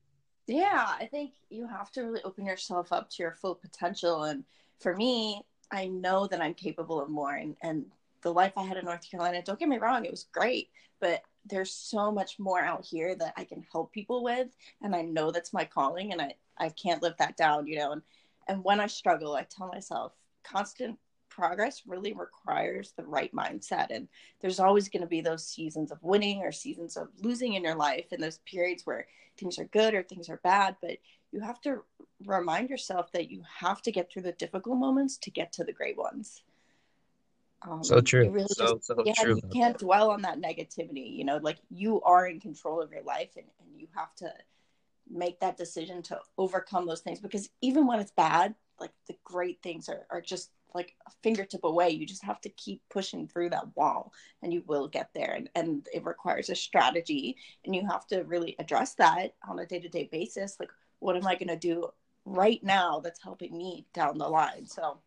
Yeah, 0.47 0.87
I 0.99 1.05
think 1.05 1.33
you 1.49 1.67
have 1.67 1.91
to 1.93 2.01
really 2.01 2.23
open 2.23 2.45
yourself 2.45 2.91
up 2.91 3.09
to 3.11 3.23
your 3.23 3.31
full 3.31 3.55
potential. 3.55 4.23
And 4.23 4.43
for 4.79 4.95
me, 4.95 5.41
I 5.71 5.87
know 5.87 6.27
that 6.27 6.41
I'm 6.41 6.53
capable 6.53 6.99
of 6.99 7.09
more. 7.09 7.35
And, 7.35 7.55
and 7.61 7.85
the 8.21 8.33
life 8.33 8.53
I 8.57 8.63
had 8.63 8.77
in 8.77 8.85
North 8.85 9.09
Carolina, 9.09 9.41
don't 9.41 9.59
get 9.59 9.69
me 9.69 9.77
wrong, 9.77 10.05
it 10.05 10.11
was 10.11 10.27
great, 10.31 10.69
but 10.99 11.21
there's 11.45 11.71
so 11.71 12.11
much 12.11 12.37
more 12.37 12.59
out 12.59 12.85
here 12.85 13.15
that 13.15 13.33
I 13.37 13.43
can 13.43 13.65
help 13.71 13.91
people 13.91 14.23
with. 14.23 14.49
And 14.81 14.95
I 14.95 15.01
know 15.01 15.31
that's 15.31 15.53
my 15.53 15.65
calling 15.65 16.11
and 16.11 16.21
I, 16.21 16.35
I 16.57 16.69
can't 16.69 17.01
live 17.01 17.15
that 17.17 17.37
down, 17.37 17.67
you 17.67 17.77
know. 17.77 17.93
And, 17.93 18.01
and 18.47 18.63
when 18.63 18.79
I 18.79 18.87
struggle, 18.87 19.35
I 19.35 19.43
tell 19.43 19.67
myself 19.67 20.13
constant 20.43 20.97
progress 21.31 21.81
really 21.87 22.13
requires 22.13 22.93
the 22.95 23.05
right 23.05 23.33
mindset. 23.33 23.87
And 23.89 24.07
there's 24.41 24.59
always 24.59 24.89
going 24.89 25.01
to 25.01 25.07
be 25.07 25.21
those 25.21 25.47
seasons 25.47 25.91
of 25.91 26.03
winning 26.03 26.41
or 26.41 26.51
seasons 26.51 26.97
of 26.97 27.07
losing 27.21 27.53
in 27.53 27.63
your 27.63 27.75
life 27.75 28.05
and 28.11 28.21
those 28.21 28.39
periods 28.39 28.85
where 28.85 29.07
things 29.37 29.57
are 29.57 29.65
good 29.65 29.93
or 29.93 30.03
things 30.03 30.29
are 30.29 30.39
bad. 30.43 30.75
But 30.81 30.97
you 31.31 31.39
have 31.39 31.61
to 31.61 31.83
remind 32.25 32.69
yourself 32.69 33.11
that 33.13 33.31
you 33.31 33.41
have 33.59 33.81
to 33.83 33.91
get 33.91 34.11
through 34.11 34.23
the 34.23 34.33
difficult 34.33 34.77
moments 34.77 35.17
to 35.19 35.31
get 35.31 35.53
to 35.53 35.63
the 35.63 35.73
great 35.73 35.97
ones. 35.97 36.43
Um, 37.63 37.83
so 37.83 38.01
true. 38.01 38.29
Really 38.29 38.47
so, 38.49 38.75
just, 38.75 38.87
so 38.87 39.03
yeah, 39.05 39.13
true. 39.13 39.35
You 39.35 39.49
can't 39.53 39.77
dwell 39.77 40.11
on 40.11 40.23
that 40.23 40.41
negativity. 40.41 41.15
You 41.15 41.25
know, 41.25 41.39
like 41.41 41.57
you 41.69 42.01
are 42.01 42.27
in 42.27 42.39
control 42.39 42.81
of 42.81 42.91
your 42.91 43.03
life 43.03 43.31
and, 43.37 43.45
and 43.59 43.79
you 43.79 43.87
have 43.95 44.13
to 44.17 44.31
make 45.09 45.39
that 45.39 45.57
decision 45.57 46.01
to 46.01 46.19
overcome 46.37 46.85
those 46.85 47.01
things 47.01 47.19
because 47.19 47.49
even 47.61 47.85
when 47.85 47.99
it's 47.99 48.11
bad, 48.11 48.55
like 48.79 48.91
the 49.07 49.15
great 49.23 49.61
things 49.61 49.87
are, 49.89 50.05
are 50.09 50.21
just 50.21 50.49
like 50.73 50.95
a 51.07 51.11
fingertip 51.23 51.63
away. 51.63 51.89
You 51.89 52.05
just 52.05 52.23
have 52.23 52.41
to 52.41 52.49
keep 52.49 52.81
pushing 52.89 53.27
through 53.27 53.49
that 53.51 53.75
wall 53.75 54.13
and 54.41 54.53
you 54.53 54.63
will 54.67 54.87
get 54.87 55.09
there. 55.13 55.33
And, 55.33 55.49
and 55.55 55.87
it 55.93 56.05
requires 56.05 56.49
a 56.49 56.55
strategy 56.55 57.37
and 57.65 57.75
you 57.75 57.85
have 57.87 58.07
to 58.07 58.23
really 58.23 58.55
address 58.59 58.95
that 58.95 59.35
on 59.47 59.59
a 59.59 59.65
day 59.65 59.79
to 59.79 59.89
day 59.89 60.09
basis. 60.11 60.57
Like, 60.59 60.71
what 60.99 61.15
am 61.15 61.27
I 61.27 61.35
going 61.35 61.47
to 61.47 61.55
do 61.55 61.89
right 62.25 62.63
now 62.63 62.99
that's 62.99 63.21
helping 63.21 63.57
me 63.57 63.85
down 63.93 64.17
the 64.17 64.27
line? 64.27 64.65
So, 64.65 64.99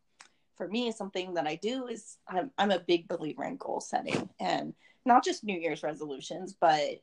for 0.56 0.68
me, 0.68 0.92
something 0.92 1.34
that 1.34 1.48
I 1.48 1.56
do 1.56 1.88
is 1.88 2.18
I'm, 2.28 2.52
I'm 2.58 2.70
a 2.70 2.78
big 2.78 3.08
believer 3.08 3.42
in 3.44 3.56
goal 3.56 3.80
setting 3.80 4.28
and 4.38 4.72
not 5.04 5.24
just 5.24 5.42
New 5.42 5.58
Year's 5.58 5.82
resolutions, 5.82 6.54
but 6.58 7.02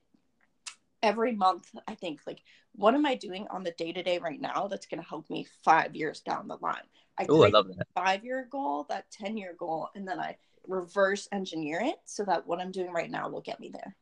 every 1.04 1.36
month 1.36 1.68
I 1.88 1.96
think 1.96 2.20
like 2.28 2.42
what 2.74 2.94
am 2.94 3.06
I 3.06 3.16
doing 3.16 3.48
on 3.50 3.64
the 3.64 3.72
day 3.72 3.92
to 3.92 4.04
day 4.04 4.20
right 4.20 4.40
now 4.40 4.68
that's 4.68 4.86
going 4.86 5.02
to 5.02 5.08
help 5.08 5.30
me 5.30 5.48
five 5.64 5.96
years 5.96 6.22
down 6.22 6.48
the 6.48 6.58
line? 6.62 6.76
I 7.22 7.32
Ooh, 7.32 7.44
I 7.44 7.50
love 7.50 7.68
that. 7.68 7.88
Five 7.96 8.26
year 8.26 8.48
goal, 8.50 8.86
that 8.90 9.10
10 9.12 9.38
year 9.38 9.56
goal, 9.58 9.90
and 9.96 10.08
then 10.08 10.20
I 10.20 10.38
reverse 10.68 11.28
engineer 11.32 11.82
it 11.84 11.96
so 12.06 12.24
that 12.26 12.48
what 12.48 12.60
I'm 12.60 12.72
doing 12.72 12.92
right 12.92 13.10
now 13.10 13.30
will 13.30 13.42
get 13.42 13.60
me 13.60 13.70
there. 13.74 13.96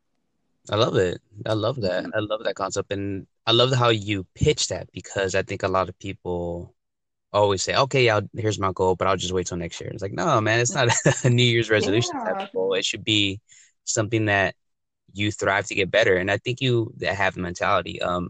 I 0.69 0.75
love 0.75 0.95
it. 0.95 1.21
I 1.45 1.53
love 1.53 1.81
that. 1.81 2.03
Mm-hmm. 2.03 2.15
I 2.15 2.19
love 2.19 2.43
that 2.43 2.55
concept. 2.55 2.91
And 2.91 3.27
I 3.45 3.51
love 3.51 3.73
how 3.73 3.89
you 3.89 4.25
pitch 4.35 4.67
that 4.67 4.89
because 4.93 5.35
I 5.35 5.41
think 5.41 5.63
a 5.63 5.67
lot 5.67 5.89
of 5.89 5.97
people 5.99 6.75
always 7.31 7.63
say, 7.63 7.75
okay, 7.75 8.05
yeah, 8.05 8.21
here's 8.35 8.59
my 8.59 8.71
goal, 8.73 8.95
but 8.95 9.07
I'll 9.07 9.17
just 9.17 9.33
wait 9.33 9.47
till 9.47 9.57
next 9.57 9.79
year. 9.79 9.89
It's 9.91 10.01
like, 10.01 10.13
no, 10.13 10.39
man, 10.41 10.59
it's 10.59 10.73
not 10.73 10.89
a 11.23 11.29
New 11.29 11.43
Year's 11.43 11.69
resolution 11.69 12.11
yeah. 12.15 12.33
type 12.33 12.47
of 12.47 12.51
goal. 12.53 12.73
It 12.73 12.85
should 12.85 13.03
be 13.03 13.39
something 13.83 14.25
that 14.25 14.55
you 15.13 15.31
thrive 15.31 15.65
to 15.67 15.75
get 15.75 15.91
better. 15.91 16.15
And 16.15 16.29
I 16.29 16.37
think 16.37 16.61
you 16.61 16.93
have 17.01 17.35
the 17.35 17.41
mentality. 17.41 18.01
Um, 18.01 18.29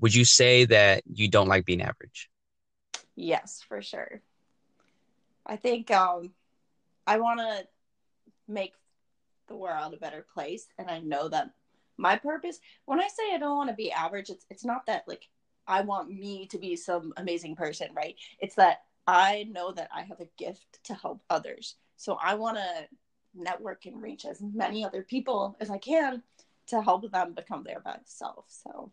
would 0.00 0.14
you 0.14 0.24
say 0.24 0.64
that 0.66 1.02
you 1.06 1.28
don't 1.28 1.48
like 1.48 1.64
being 1.64 1.82
average? 1.82 2.28
Yes, 3.18 3.64
for 3.68 3.82
sure. 3.82 4.22
I 5.44 5.56
think 5.56 5.90
um, 5.90 6.30
I 7.04 7.18
want 7.18 7.40
to 7.40 7.66
make 8.46 8.74
the 9.48 9.56
world 9.56 9.92
a 9.92 9.96
better 9.96 10.24
place, 10.32 10.68
and 10.78 10.88
I 10.88 11.00
know 11.00 11.28
that 11.28 11.50
my 11.96 12.14
purpose. 12.14 12.60
When 12.84 13.00
I 13.00 13.08
say 13.08 13.34
I 13.34 13.38
don't 13.38 13.56
want 13.56 13.70
to 13.70 13.74
be 13.74 13.90
average, 13.90 14.30
it's 14.30 14.46
it's 14.50 14.64
not 14.64 14.86
that 14.86 15.02
like 15.08 15.28
I 15.66 15.80
want 15.80 16.10
me 16.10 16.46
to 16.46 16.58
be 16.58 16.76
some 16.76 17.12
amazing 17.16 17.56
person, 17.56 17.88
right? 17.92 18.14
It's 18.38 18.54
that 18.54 18.82
I 19.08 19.48
know 19.50 19.72
that 19.72 19.88
I 19.92 20.02
have 20.02 20.20
a 20.20 20.30
gift 20.38 20.78
to 20.84 20.94
help 20.94 21.20
others, 21.28 21.74
so 21.96 22.18
I 22.22 22.34
want 22.34 22.58
to 22.58 22.88
network 23.34 23.84
and 23.86 24.00
reach 24.00 24.26
as 24.26 24.40
many 24.40 24.84
other 24.84 25.02
people 25.02 25.56
as 25.60 25.70
I 25.70 25.78
can 25.78 26.22
to 26.68 26.82
help 26.82 27.10
them 27.10 27.32
become 27.32 27.64
their 27.64 27.80
best 27.80 28.16
self. 28.16 28.44
So 28.46 28.92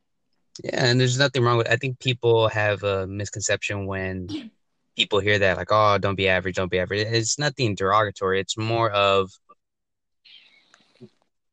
yeah, 0.64 0.86
and 0.86 1.00
there's 1.00 1.20
nothing 1.20 1.44
wrong 1.44 1.58
with. 1.58 1.70
I 1.70 1.76
think 1.76 2.00
people 2.00 2.48
have 2.50 2.84
a 2.84 3.08
misconception 3.08 3.86
when 3.88 4.52
people 4.96 5.20
hear 5.20 5.40
that, 5.40 5.58
like, 5.58 5.72
"Oh, 5.72 5.98
don't 5.98 6.16
be 6.16 6.30
average, 6.30 6.56
don't 6.56 6.72
be 6.72 6.80
average." 6.80 7.08
It's 7.08 7.40
nothing 7.40 7.76
derogatory. 7.76 8.40
It's 8.40 8.58
more 8.58 8.90
of, 8.92 9.32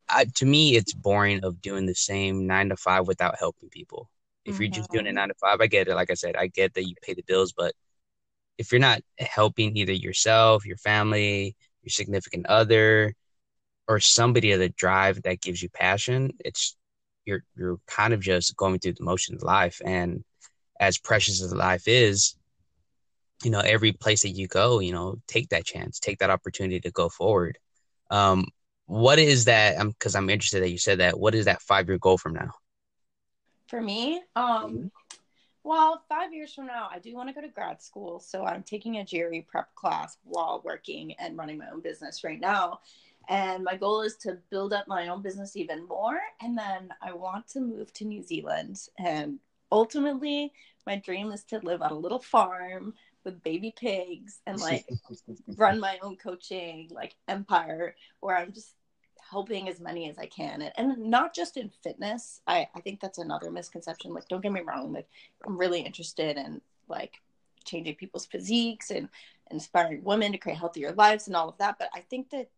I, 0.08 0.26
to 0.36 0.46
me, 0.46 0.76
it's 0.76 0.92
boring 0.92 1.44
of 1.44 1.60
doing 1.60 1.86
the 1.86 1.94
same 1.94 2.46
nine 2.46 2.68
to 2.68 2.76
five 2.76 3.06
without 3.08 3.38
helping 3.38 3.68
people. 3.70 4.08
If 4.44 4.54
mm-hmm. 4.54 4.62
you're 4.62 4.72
just 4.72 4.90
doing 4.90 5.06
it 5.06 5.10
mm-hmm. 5.10 5.16
nine 5.16 5.28
to 5.28 5.34
five, 5.34 5.60
I 5.60 5.66
get 5.66 5.88
it. 5.88 5.94
Like 5.94 6.10
I 6.10 6.14
said, 6.14 6.36
I 6.36 6.46
get 6.48 6.74
that 6.74 6.84
you 6.88 6.94
pay 7.02 7.14
the 7.14 7.24
bills, 7.26 7.52
but 7.52 7.74
if 8.58 8.70
you're 8.70 8.80
not 8.80 9.02
helping 9.18 9.76
either 9.76 9.92
yourself, 9.92 10.66
your 10.66 10.76
family, 10.76 11.56
your 11.82 11.90
significant 11.90 12.46
other, 12.46 13.14
or 13.88 13.98
somebody 13.98 14.52
of 14.52 14.60
the 14.60 14.68
drive 14.68 15.22
that 15.22 15.40
gives 15.40 15.62
you 15.62 15.68
passion, 15.68 16.32
it's 16.44 16.76
you're 17.24 17.44
you're 17.56 17.78
kind 17.86 18.12
of 18.12 18.20
just 18.20 18.56
going 18.56 18.78
through 18.78 18.94
the 18.94 19.04
motion 19.04 19.34
of 19.34 19.42
life. 19.42 19.80
And 19.84 20.24
as 20.78 20.98
precious 20.98 21.42
as 21.42 21.54
life 21.54 21.86
is, 21.86 22.36
you 23.44 23.50
know, 23.50 23.60
every 23.60 23.92
place 23.92 24.22
that 24.22 24.30
you 24.30 24.48
go, 24.48 24.80
you 24.80 24.92
know, 24.92 25.16
take 25.26 25.48
that 25.50 25.64
chance, 25.64 25.98
take 25.98 26.18
that 26.18 26.30
opportunity 26.30 26.80
to 26.80 26.90
go 26.90 27.08
forward. 27.08 27.58
Um, 28.10 28.46
what 28.86 29.18
is 29.18 29.46
that? 29.46 29.78
I'm 29.78 29.90
because 29.90 30.14
I'm 30.14 30.30
interested 30.30 30.62
that 30.62 30.70
you 30.70 30.78
said 30.78 30.98
that. 30.98 31.18
What 31.18 31.34
is 31.34 31.46
that 31.46 31.62
five 31.62 31.88
year 31.88 31.98
goal 31.98 32.18
from 32.18 32.34
now? 32.34 32.50
For 33.68 33.80
me, 33.80 34.20
um, 34.36 34.44
mm-hmm. 34.44 34.86
well, 35.64 36.02
five 36.08 36.34
years 36.34 36.52
from 36.52 36.66
now, 36.66 36.88
I 36.92 36.98
do 36.98 37.14
want 37.14 37.30
to 37.30 37.34
go 37.34 37.40
to 37.40 37.48
grad 37.48 37.80
school. 37.80 38.20
So 38.20 38.44
I'm 38.44 38.62
taking 38.62 38.98
a 38.98 39.04
GRE 39.04 39.46
prep 39.48 39.74
class 39.74 40.18
while 40.24 40.60
working 40.64 41.14
and 41.18 41.38
running 41.38 41.58
my 41.58 41.70
own 41.72 41.80
business 41.80 42.22
right 42.22 42.40
now. 42.40 42.80
And 43.28 43.64
my 43.64 43.76
goal 43.76 44.02
is 44.02 44.16
to 44.18 44.38
build 44.50 44.72
up 44.72 44.88
my 44.88 45.08
own 45.08 45.22
business 45.22 45.56
even 45.56 45.86
more. 45.86 46.20
And 46.40 46.56
then 46.56 46.90
I 47.00 47.12
want 47.12 47.48
to 47.48 47.60
move 47.60 47.92
to 47.94 48.04
New 48.04 48.22
Zealand. 48.22 48.78
And 48.98 49.38
ultimately, 49.70 50.52
my 50.86 50.96
dream 50.96 51.30
is 51.32 51.44
to 51.44 51.60
live 51.62 51.82
on 51.82 51.92
a 51.92 51.98
little 51.98 52.18
farm 52.18 52.94
with 53.24 53.42
baby 53.42 53.72
pigs 53.76 54.40
and 54.46 54.58
like 54.60 54.86
run 55.56 55.78
my 55.78 55.98
own 56.02 56.16
coaching 56.16 56.88
like 56.90 57.14
empire 57.28 57.94
where 58.20 58.36
I'm 58.36 58.52
just 58.52 58.74
helping 59.30 59.68
as 59.68 59.80
many 59.80 60.10
as 60.10 60.18
I 60.18 60.26
can. 60.26 60.60
And, 60.62 60.72
and 60.76 61.10
not 61.10 61.34
just 61.34 61.56
in 61.56 61.70
fitness. 61.82 62.40
I, 62.46 62.68
I 62.74 62.80
think 62.80 63.00
that's 63.00 63.18
another 63.18 63.50
misconception. 63.50 64.12
Like, 64.12 64.28
don't 64.28 64.42
get 64.42 64.52
me 64.52 64.60
wrong, 64.60 64.92
like 64.92 65.08
I'm 65.46 65.56
really 65.56 65.80
interested 65.80 66.36
in 66.36 66.60
like 66.88 67.14
changing 67.64 67.94
people's 67.94 68.26
physiques 68.26 68.90
and 68.90 69.08
inspiring 69.50 70.02
women 70.04 70.32
to 70.32 70.38
create 70.38 70.58
healthier 70.58 70.92
lives 70.92 71.28
and 71.28 71.36
all 71.36 71.48
of 71.48 71.58
that. 71.58 71.76
But 71.78 71.88
I 71.94 72.00
think 72.00 72.30
that 72.30 72.50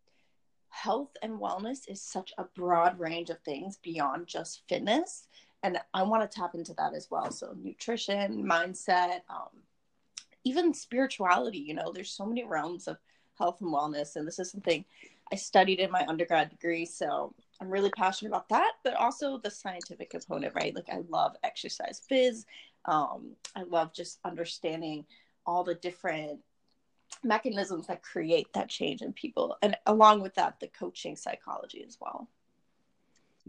health 0.75 1.17
and 1.23 1.39
wellness 1.39 1.89
is 1.89 2.03
such 2.03 2.33
a 2.37 2.45
broad 2.57 2.99
range 2.99 3.31
of 3.31 3.39
things 3.41 3.79
beyond 3.83 4.27
just 4.27 4.63
fitness. 4.69 5.29
And 5.63 5.79
I 5.95 6.03
want 6.03 6.29
to 6.29 6.37
tap 6.37 6.55
into 6.55 6.75
that 6.75 6.95
as 6.95 7.09
well. 7.11 7.31
So, 7.31 7.55
nutrition, 7.63 8.45
mindset, 8.45 9.21
um, 9.31 9.63
even 10.43 10.75
spirituality, 10.75 11.59
you 11.59 11.75
know, 11.75 11.93
there's 11.93 12.11
so 12.11 12.27
many 12.27 12.45
realms 12.45 12.89
of 12.89 12.99
health 13.39 13.61
and 13.61 13.73
wellness. 13.73 14.17
And 14.17 14.27
this 14.27 14.39
is 14.41 14.51
something 14.51 14.85
I 15.33 15.37
studied 15.37 15.79
in 15.79 15.93
my 15.93 16.05
undergrad 16.07 16.51
degree. 16.51 16.85
So, 16.85 17.33
I'm 17.61 17.71
really 17.71 17.91
passionate 17.91 18.31
about 18.31 18.49
that, 18.49 18.73
but 18.83 18.95
also 18.95 19.39
the 19.39 19.51
scientific 19.51 20.11
component, 20.11 20.55
right? 20.57 20.75
Like, 20.75 20.91
I 20.91 21.03
love 21.09 21.37
exercise 21.45 22.03
phys. 22.11 22.45
Um, 22.85 23.37
I 23.55 23.63
love 23.63 23.95
just 23.95 24.19
understanding 24.25 25.07
all 25.47 25.63
the 25.63 25.77
different 25.77 26.41
mechanisms 27.23 27.87
that 27.87 28.03
create 28.03 28.53
that 28.53 28.69
change 28.69 29.03
in 29.03 29.13
people 29.13 29.57
and 29.63 29.77
along 29.87 30.21
with 30.21 30.35
that 30.35 30.61
the 30.61 30.69
coaching 30.69 31.17
psychology 31.17 31.85
as 31.87 31.97
well. 32.01 32.29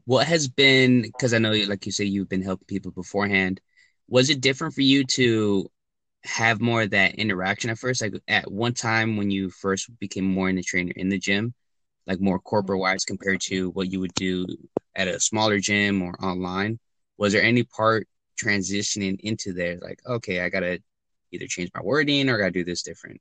What 0.05 0.27
has 0.27 0.47
been 0.47 1.01
because 1.01 1.33
i 1.33 1.39
know 1.39 1.51
like 1.51 1.85
you 1.85 1.91
say 1.91 2.05
you've 2.05 2.29
been 2.29 2.41
helping 2.41 2.65
people 2.67 2.91
beforehand 2.91 3.59
was 4.07 4.29
it 4.29 4.41
different 4.41 4.73
for 4.73 4.81
you 4.81 5.03
to 5.03 5.69
have 6.23 6.61
more 6.61 6.83
of 6.83 6.89
that 6.91 7.15
interaction 7.15 7.69
at 7.69 7.77
first? 7.77 8.01
Like 8.01 8.13
at 8.27 8.51
one 8.51 8.73
time 8.73 9.15
when 9.17 9.29
you 9.29 9.49
first 9.49 9.89
became 9.99 10.25
more 10.25 10.49
in 10.49 10.55
the 10.55 10.63
trainer 10.63 10.93
in 10.95 11.09
the 11.09 11.19
gym 11.19 11.53
like 12.07 12.19
more 12.19 12.39
corporate 12.39 12.79
wise 12.79 13.03
compared 13.03 13.41
to 13.41 13.71
what 13.71 13.91
you 13.91 13.99
would 13.99 14.13
do 14.13 14.45
at 14.95 15.07
a 15.07 15.19
smaller 15.19 15.59
gym 15.59 16.01
or 16.01 16.13
online 16.23 16.79
was 17.17 17.33
there 17.33 17.43
any 17.43 17.63
part 17.63 18.07
transitioning 18.41 19.19
into 19.21 19.53
there? 19.53 19.77
Like 19.81 19.99
okay 20.05 20.41
i 20.41 20.49
gotta 20.49 20.81
either 21.31 21.47
change 21.47 21.71
my 21.73 21.81
wording 21.81 22.29
or 22.29 22.35
i 22.35 22.39
gotta 22.39 22.51
do 22.51 22.63
this 22.63 22.83
different 22.83 23.19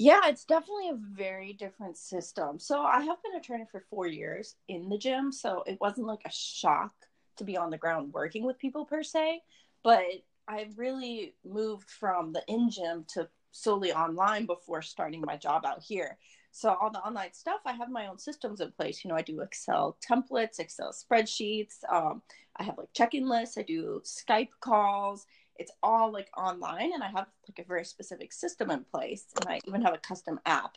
yeah, 0.00 0.20
it's 0.28 0.46
definitely 0.46 0.88
a 0.88 0.94
very 0.94 1.52
different 1.52 1.94
system. 1.94 2.58
So 2.58 2.80
I 2.80 3.02
have 3.02 3.22
been 3.22 3.34
a 3.36 3.40
trainer 3.42 3.66
for 3.70 3.84
four 3.90 4.06
years 4.06 4.54
in 4.66 4.88
the 4.88 4.96
gym, 4.96 5.30
so 5.30 5.62
it 5.66 5.76
wasn't 5.78 6.06
like 6.06 6.22
a 6.24 6.32
shock 6.32 6.94
to 7.36 7.44
be 7.44 7.58
on 7.58 7.68
the 7.68 7.76
ground 7.76 8.14
working 8.14 8.46
with 8.46 8.58
people 8.58 8.86
per 8.86 9.02
se. 9.02 9.42
But 9.84 10.06
I 10.48 10.68
really 10.74 11.34
moved 11.44 11.90
from 11.90 12.32
the 12.32 12.42
in 12.48 12.70
gym 12.70 13.04
to 13.12 13.28
solely 13.52 13.92
online 13.92 14.46
before 14.46 14.80
starting 14.80 15.20
my 15.20 15.36
job 15.36 15.66
out 15.66 15.82
here. 15.82 16.16
So 16.50 16.74
all 16.80 16.90
the 16.90 17.00
online 17.00 17.34
stuff, 17.34 17.60
I 17.66 17.72
have 17.72 17.90
my 17.90 18.06
own 18.06 18.18
systems 18.18 18.62
in 18.62 18.72
place. 18.72 19.04
You 19.04 19.10
know, 19.10 19.16
I 19.16 19.22
do 19.22 19.42
Excel 19.42 19.98
templates, 20.02 20.60
Excel 20.60 20.94
spreadsheets. 20.94 21.84
Um, 21.92 22.22
I 22.56 22.62
have 22.62 22.78
like 22.78 22.88
check-in 22.94 23.28
lists. 23.28 23.58
I 23.58 23.62
do 23.64 24.00
Skype 24.02 24.48
calls 24.62 25.26
it's 25.60 25.72
all 25.82 26.10
like 26.10 26.30
online 26.36 26.92
and 26.94 27.02
I 27.02 27.08
have 27.08 27.26
like 27.46 27.58
a 27.58 27.68
very 27.68 27.84
specific 27.84 28.32
system 28.32 28.70
in 28.70 28.82
place 28.82 29.26
and 29.36 29.46
I 29.46 29.60
even 29.68 29.82
have 29.82 29.92
a 29.92 29.98
custom 29.98 30.40
app. 30.46 30.76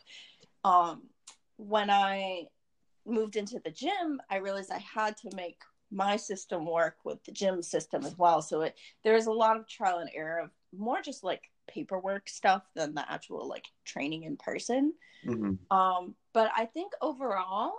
Um, 0.65 1.03
when 1.55 1.89
I 1.89 2.47
moved 3.05 3.37
into 3.37 3.61
the 3.63 3.71
gym, 3.71 4.21
I 4.29 4.37
realized 4.37 4.71
I 4.71 4.79
had 4.79 5.15
to 5.17 5.29
make 5.35 5.61
my 5.89 6.17
system 6.17 6.65
work 6.65 6.97
with 7.05 7.23
the 7.23 7.31
gym 7.31 7.61
system 7.61 8.03
as 8.03 8.17
well. 8.17 8.41
So 8.41 8.61
it 8.61 8.75
there's 9.05 9.27
a 9.27 9.31
lot 9.31 9.55
of 9.55 9.67
trial 9.67 9.99
and 9.99 10.09
error 10.13 10.39
of 10.39 10.49
more 10.77 11.01
just 11.01 11.23
like 11.23 11.49
paperwork 11.67 12.27
stuff 12.27 12.63
than 12.75 12.93
the 12.93 13.09
actual 13.09 13.47
like 13.47 13.67
training 13.85 14.23
in 14.23 14.35
person. 14.35 14.93
Mm-hmm. 15.25 15.75
Um, 15.75 16.15
but 16.33 16.51
I 16.57 16.65
think 16.65 16.91
overall, 17.01 17.75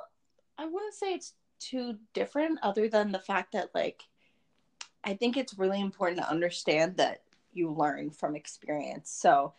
I 0.57 0.65
wouldn't 0.65 0.95
say 0.95 1.13
it's 1.13 1.35
too 1.59 1.99
different, 2.15 2.61
other 2.63 2.89
than 2.89 3.13
the 3.13 3.19
fact 3.19 3.53
that 3.53 3.71
like 3.75 4.03
I 5.05 5.15
think 5.15 5.37
it's 5.37 5.59
really 5.59 5.81
important 5.81 6.21
to 6.21 6.29
understand 6.29 6.97
that 6.97 7.23
you 7.53 7.71
learn 7.71 8.11
from 8.11 8.35
experience. 8.35 9.11
So 9.11 9.55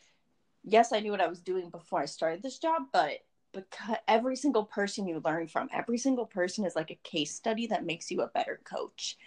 yes, 0.64 0.92
I 0.92 1.00
knew 1.00 1.12
what 1.12 1.22
I 1.22 1.28
was 1.28 1.40
doing 1.40 1.70
before 1.70 2.02
I 2.02 2.06
started 2.06 2.42
this 2.42 2.60
job, 2.60 2.84
but 2.92 3.20
because 3.54 3.98
every 4.08 4.36
single 4.36 4.66
person 4.66 5.08
you 5.08 5.22
learn 5.24 5.48
from, 5.48 5.70
every 5.72 5.98
single 5.98 6.26
person 6.26 6.66
is 6.66 6.76
like 6.76 6.92
a 6.92 7.00
case 7.04 7.34
study 7.34 7.68
that 7.68 7.86
makes 7.86 8.12
you 8.12 8.22
a 8.22 8.28
better 8.28 8.60
coach. 8.64 9.18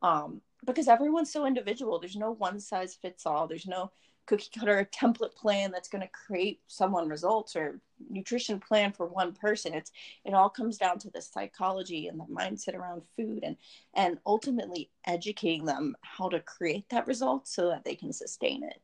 Um, 0.00 0.40
because 0.64 0.88
everyone's 0.88 1.32
so 1.32 1.44
individual. 1.46 1.98
There's 1.98 2.16
no 2.16 2.32
one 2.32 2.60
size 2.60 2.94
fits 2.94 3.26
all. 3.26 3.46
There's 3.46 3.66
no 3.66 3.90
cookie 4.26 4.50
cutter 4.58 4.78
a 4.78 4.86
template 4.86 5.34
plan 5.34 5.70
that's 5.70 5.88
going 5.88 6.02
to 6.02 6.08
create 6.08 6.60
someone 6.66 7.08
results 7.08 7.56
or 7.56 7.80
nutrition 8.10 8.58
plan 8.58 8.92
for 8.92 9.06
one 9.06 9.32
person. 9.32 9.74
It's 9.74 9.92
it 10.24 10.34
all 10.34 10.48
comes 10.48 10.78
down 10.78 10.98
to 11.00 11.10
the 11.10 11.20
psychology 11.20 12.08
and 12.08 12.18
the 12.18 12.24
mindset 12.24 12.74
around 12.74 13.02
food 13.16 13.40
and 13.42 13.56
and 13.94 14.18
ultimately 14.26 14.90
educating 15.06 15.64
them 15.64 15.96
how 16.02 16.28
to 16.28 16.40
create 16.40 16.88
that 16.90 17.06
result 17.06 17.46
so 17.46 17.68
that 17.68 17.84
they 17.84 17.94
can 17.94 18.12
sustain 18.12 18.62
it. 18.64 18.80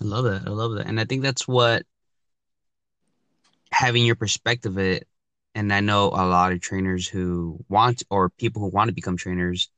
I 0.00 0.04
love 0.04 0.24
that 0.24 0.42
i 0.46 0.50
love 0.50 0.74
that 0.74 0.86
and 0.86 0.98
i 0.98 1.04
think 1.04 1.22
that's 1.22 1.46
what 1.46 1.84
having 3.70 4.04
your 4.04 4.16
perspective 4.16 4.76
it 4.76 5.06
and 5.54 5.72
i 5.72 5.78
know 5.78 6.06
a 6.06 6.26
lot 6.26 6.52
of 6.52 6.60
trainers 6.60 7.06
who 7.06 7.64
want 7.68 8.02
or 8.10 8.30
people 8.30 8.60
who 8.60 8.68
want 8.68 8.88
to 8.88 8.94
become 8.94 9.16
trainers 9.16 9.70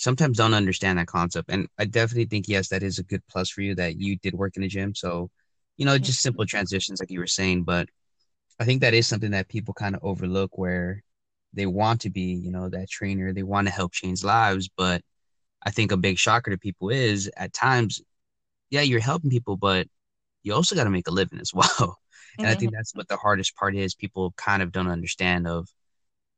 sometimes 0.00 0.38
don't 0.38 0.54
understand 0.54 0.98
that 0.98 1.06
concept. 1.06 1.50
And 1.50 1.68
I 1.78 1.84
definitely 1.84 2.24
think, 2.24 2.48
yes, 2.48 2.68
that 2.68 2.82
is 2.82 2.98
a 2.98 3.02
good 3.02 3.22
plus 3.28 3.50
for 3.50 3.60
you 3.60 3.74
that 3.74 4.00
you 4.00 4.16
did 4.16 4.32
work 4.32 4.56
in 4.56 4.62
a 4.62 4.68
gym. 4.68 4.94
So, 4.94 5.30
you 5.76 5.84
know, 5.84 5.98
just 5.98 6.22
simple 6.22 6.46
transitions, 6.46 7.00
like 7.00 7.10
you 7.10 7.20
were 7.20 7.26
saying. 7.26 7.64
But 7.64 7.90
I 8.58 8.64
think 8.64 8.80
that 8.80 8.94
is 8.94 9.06
something 9.06 9.32
that 9.32 9.48
people 9.48 9.74
kind 9.74 9.94
of 9.94 10.02
overlook 10.02 10.56
where 10.56 11.02
they 11.52 11.66
want 11.66 12.00
to 12.02 12.10
be, 12.10 12.32
you 12.32 12.50
know, 12.50 12.70
that 12.70 12.88
trainer, 12.88 13.34
they 13.34 13.42
want 13.42 13.66
to 13.66 13.74
help 13.74 13.92
change 13.92 14.24
lives. 14.24 14.70
But 14.74 15.02
I 15.62 15.70
think 15.70 15.92
a 15.92 15.98
big 15.98 16.16
shocker 16.16 16.50
to 16.50 16.56
people 16.56 16.88
is 16.88 17.30
at 17.36 17.52
times, 17.52 18.00
yeah, 18.70 18.80
you're 18.80 19.00
helping 19.00 19.28
people, 19.28 19.58
but 19.58 19.86
you 20.42 20.54
also 20.54 20.74
got 20.74 20.84
to 20.84 20.90
make 20.90 21.08
a 21.08 21.12
living 21.12 21.40
as 21.40 21.52
well. 21.54 21.98
And 22.38 22.46
mm-hmm. 22.46 22.46
I 22.46 22.54
think 22.54 22.72
that's 22.72 22.94
what 22.94 23.08
the 23.08 23.18
hardest 23.18 23.54
part 23.54 23.76
is. 23.76 23.94
People 23.94 24.32
kind 24.38 24.62
of 24.62 24.72
don't 24.72 24.88
understand 24.88 25.46
of 25.46 25.68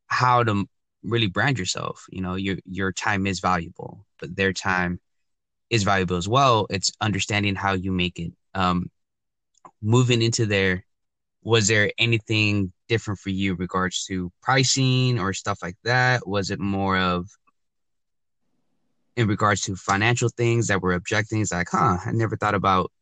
how 0.09 0.42
to 0.42 0.66
really 1.02 1.26
brand 1.26 1.59
yourself. 1.59 2.06
You 2.11 2.21
know, 2.21 2.35
your 2.35 2.56
your 2.64 2.92
time 2.92 3.26
is 3.26 3.40
valuable, 3.40 4.06
but 4.21 4.35
their 4.37 4.52
time 4.52 5.00
is 5.71 5.82
valuable 5.82 6.16
as 6.16 6.28
well. 6.28 6.66
It's 6.71 6.92
understanding 7.00 7.54
how 7.54 7.73
you 7.73 7.92
make 7.92 8.18
it. 8.18 8.32
Um, 8.54 8.90
moving 9.80 10.23
into 10.23 10.47
there, 10.47 10.85
was 11.42 11.66
there 11.66 11.90
anything 11.99 12.73
different 12.88 13.21
for 13.21 13.30
you 13.30 13.54
regards 13.54 14.04
to 14.06 14.30
pricing 14.42 15.18
or 15.18 15.32
stuff 15.32 15.59
like 15.62 15.76
that? 15.85 16.26
Was 16.26 16.50
it 16.50 16.61
more 16.61 16.99
of 16.99 17.28
in 19.16 19.26
regards 19.26 19.62
to 19.62 19.76
financial 19.76 20.28
things 20.28 20.68
that 20.68 20.80
were 20.80 20.92
objecting? 20.92 21.40
It's 21.40 21.52
like, 21.52 21.68
huh, 21.71 21.99
I 22.04 22.12
never 22.12 22.37
thought 22.37 22.54
about, 22.54 22.92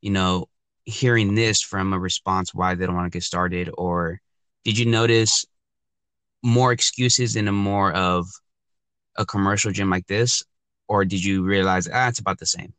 you 0.00 0.10
know, 0.10 0.46
hearing 0.84 1.34
this 1.34 1.62
from 1.62 1.92
a 1.92 1.98
response 1.98 2.54
why 2.54 2.74
they 2.74 2.86
don't 2.86 2.94
want 2.94 3.10
to 3.10 3.16
get 3.16 3.22
started, 3.22 3.70
or 3.76 4.20
did 4.64 4.78
you 4.78 4.86
notice 4.86 5.44
more 6.42 6.72
excuses 6.72 7.36
in 7.36 7.48
a 7.48 7.52
more 7.52 7.92
of 7.92 8.26
a 9.16 9.26
commercial 9.26 9.70
gym 9.72 9.90
like 9.90 10.06
this, 10.06 10.42
or 10.88 11.04
did 11.04 11.22
you 11.22 11.42
realize 11.42 11.88
ah, 11.92 12.08
it's 12.08 12.18
about 12.18 12.38
the 12.38 12.46
same? 12.46 12.72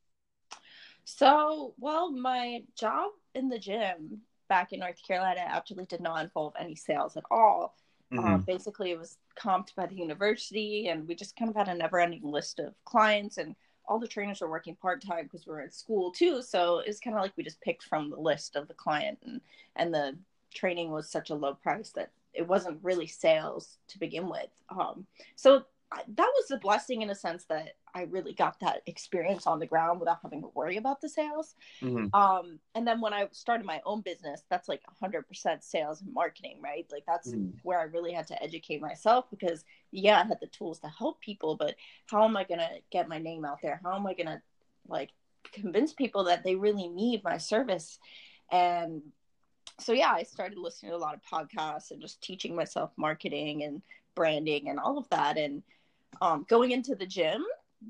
So, 1.03 1.73
well, 1.77 2.11
my 2.11 2.63
job 2.77 3.11
in 3.35 3.49
the 3.49 3.59
gym 3.59 4.21
back 4.49 4.73
in 4.73 4.79
North 4.79 5.01
Carolina 5.05 5.41
actually 5.41 5.85
did 5.85 6.01
not 6.01 6.23
involve 6.23 6.53
any 6.59 6.75
sales 6.75 7.15
at 7.17 7.23
all. 7.31 7.75
Mm-hmm. 8.11 8.33
Uh, 8.33 8.37
basically, 8.39 8.91
it 8.91 8.99
was 8.99 9.17
comped 9.39 9.73
by 9.75 9.85
the 9.85 9.95
university, 9.95 10.89
and 10.89 11.07
we 11.07 11.15
just 11.15 11.35
kind 11.35 11.49
of 11.49 11.55
had 11.55 11.69
a 11.69 11.73
never-ending 11.73 12.23
list 12.23 12.59
of 12.59 12.73
clients, 12.83 13.37
and 13.37 13.55
all 13.87 13.99
the 13.99 14.07
trainers 14.07 14.41
were 14.41 14.49
working 14.49 14.75
part-time 14.75 15.23
because 15.23 15.45
we 15.47 15.53
were 15.53 15.61
in 15.61 15.71
school 15.71 16.11
too. 16.11 16.41
So 16.41 16.79
it's 16.79 16.99
kind 16.99 17.15
of 17.15 17.21
like 17.21 17.33
we 17.37 17.43
just 17.43 17.61
picked 17.61 17.83
from 17.83 18.09
the 18.09 18.19
list 18.19 18.55
of 18.55 18.67
the 18.67 18.73
client, 18.73 19.19
and 19.23 19.41
and 19.75 19.93
the 19.93 20.17
training 20.53 20.91
was 20.91 21.09
such 21.09 21.29
a 21.29 21.35
low 21.35 21.53
price 21.53 21.91
that 21.91 22.11
it 22.33 22.47
wasn't 22.47 22.79
really 22.83 23.07
sales 23.07 23.77
to 23.89 23.99
begin 23.99 24.29
with. 24.29 24.49
Um, 24.69 25.05
so 25.35 25.63
I, 25.91 26.03
that 26.15 26.31
was 26.35 26.51
a 26.51 26.57
blessing 26.57 27.01
in 27.01 27.09
a 27.09 27.15
sense 27.15 27.45
that 27.45 27.73
I 27.93 28.03
really 28.03 28.33
got 28.33 28.59
that 28.61 28.81
experience 28.85 29.45
on 29.45 29.59
the 29.59 29.65
ground 29.65 29.99
without 29.99 30.19
having 30.23 30.41
to 30.41 30.51
worry 30.55 30.77
about 30.77 31.01
the 31.01 31.09
sales. 31.09 31.55
Mm-hmm. 31.81 32.15
Um, 32.15 32.59
and 32.73 32.87
then 32.87 33.01
when 33.01 33.13
I 33.13 33.27
started 33.31 33.65
my 33.65 33.81
own 33.85 33.99
business, 34.01 34.43
that's 34.49 34.69
like 34.69 34.81
100% 35.03 35.23
sales 35.61 36.01
and 36.01 36.13
marketing, 36.13 36.59
right? 36.63 36.85
Like 36.89 37.03
that's 37.05 37.31
mm-hmm. 37.31 37.57
where 37.63 37.79
I 37.79 37.83
really 37.83 38.13
had 38.13 38.27
to 38.27 38.41
educate 38.41 38.79
myself 38.79 39.25
because, 39.29 39.65
yeah, 39.91 40.21
I 40.21 40.27
had 40.27 40.39
the 40.39 40.47
tools 40.47 40.79
to 40.79 40.87
help 40.87 41.19
people, 41.19 41.57
but 41.57 41.75
how 42.09 42.23
am 42.23 42.37
I 42.37 42.45
going 42.45 42.61
to 42.61 42.69
get 42.91 43.09
my 43.09 43.17
name 43.17 43.43
out 43.43 43.59
there? 43.61 43.81
How 43.83 43.95
am 43.95 44.07
I 44.07 44.13
going 44.13 44.27
to 44.27 44.41
like 44.87 45.09
convince 45.51 45.91
people 45.91 46.25
that 46.25 46.45
they 46.45 46.55
really 46.55 46.87
need 46.87 47.23
my 47.25 47.37
service? 47.37 47.99
And 48.49 49.01
so 49.79 49.93
yeah, 49.93 50.11
I 50.11 50.23
started 50.23 50.57
listening 50.57 50.91
to 50.91 50.97
a 50.97 50.99
lot 50.99 51.15
of 51.15 51.21
podcasts 51.23 51.91
and 51.91 52.01
just 52.01 52.21
teaching 52.21 52.55
myself 52.55 52.91
marketing 52.97 53.63
and 53.63 53.81
branding 54.15 54.69
and 54.69 54.79
all 54.79 54.97
of 54.97 55.09
that. 55.09 55.37
And 55.37 55.63
um, 56.21 56.45
going 56.49 56.71
into 56.71 56.95
the 56.95 57.05
gym, 57.05 57.43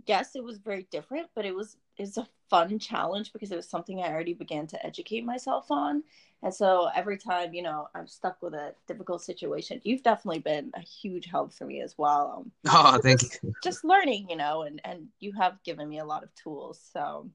yes, 0.05 0.35
it 0.35 0.43
was 0.43 0.57
very 0.57 0.87
different, 0.91 1.27
but 1.35 1.45
it 1.45 1.55
was 1.55 1.77
it's 1.97 2.17
a 2.17 2.27
fun 2.49 2.79
challenge 2.79 3.31
because 3.31 3.51
it 3.51 3.55
was 3.55 3.67
something 3.67 4.01
I 4.01 4.11
already 4.11 4.33
began 4.33 4.67
to 4.67 4.85
educate 4.85 5.23
myself 5.23 5.69
on. 5.69 6.03
And 6.43 6.53
so 6.53 6.89
every 6.95 7.17
time, 7.17 7.53
you 7.53 7.61
know, 7.61 7.87
I'm 7.93 8.07
stuck 8.07 8.41
with 8.41 8.53
a 8.53 8.73
difficult 8.87 9.21
situation, 9.21 9.79
you've 9.83 10.01
definitely 10.01 10.39
been 10.39 10.71
a 10.73 10.81
huge 10.81 11.27
help 11.27 11.53
for 11.53 11.65
me 11.65 11.81
as 11.81 11.97
well. 11.97 12.33
Um, 12.37 12.51
oh, 12.67 12.99
thank 13.01 13.19
just, 13.19 13.39
you. 13.43 13.53
Just 13.63 13.83
learning, 13.83 14.29
you 14.29 14.35
know, 14.35 14.63
and 14.63 14.81
and 14.83 15.07
you 15.19 15.33
have 15.33 15.61
given 15.63 15.87
me 15.89 15.99
a 15.99 16.05
lot 16.05 16.23
of 16.23 16.33
tools. 16.35 16.79
So 16.93 17.29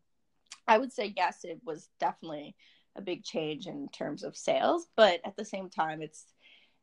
I 0.66 0.78
would 0.78 0.92
say 0.92 1.12
yes, 1.16 1.44
it 1.44 1.61
was 1.64 1.88
definitely 2.00 2.56
a 2.96 3.02
big 3.02 3.22
change 3.22 3.66
in 3.66 3.88
terms 3.88 4.22
of 4.22 4.37
sales 4.37 4.88
but 4.96 5.20
at 5.24 5.37
the 5.37 5.44
same 5.44 5.68
time 5.68 6.02
it's 6.02 6.26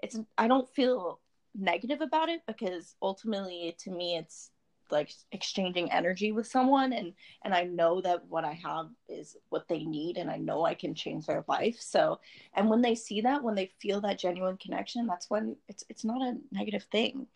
it's 0.01 0.19
i 0.37 0.47
don't 0.47 0.69
feel 0.69 1.19
negative 1.55 2.01
about 2.01 2.29
it 2.29 2.41
because 2.47 2.95
ultimately 3.01 3.75
to 3.77 3.91
me 3.91 4.17
it's 4.17 4.51
like 4.91 5.11
exchanging 5.31 5.91
energy 5.91 6.31
with 6.31 6.47
someone 6.47 6.93
and 6.93 7.13
and 7.43 7.53
I 7.53 7.63
know 7.63 7.99
that 8.01 8.25
what 8.27 8.45
I 8.45 8.53
have 8.53 8.89
is 9.09 9.35
what 9.49 9.67
they 9.67 9.83
need 9.83 10.17
and 10.17 10.29
I 10.29 10.37
know 10.37 10.65
I 10.65 10.75
can 10.75 10.93
change 10.93 11.25
their 11.25 11.43
life. 11.47 11.77
So 11.79 12.19
and 12.53 12.69
when 12.69 12.81
they 12.81 12.95
see 12.95 13.21
that, 13.21 13.43
when 13.43 13.55
they 13.55 13.71
feel 13.79 14.01
that 14.01 14.19
genuine 14.19 14.57
connection, 14.57 15.07
that's 15.07 15.29
when 15.29 15.55
it's 15.67 15.83
it's 15.89 16.05
not 16.05 16.21
a 16.21 16.37
negative 16.51 16.83
thing. 16.91 17.27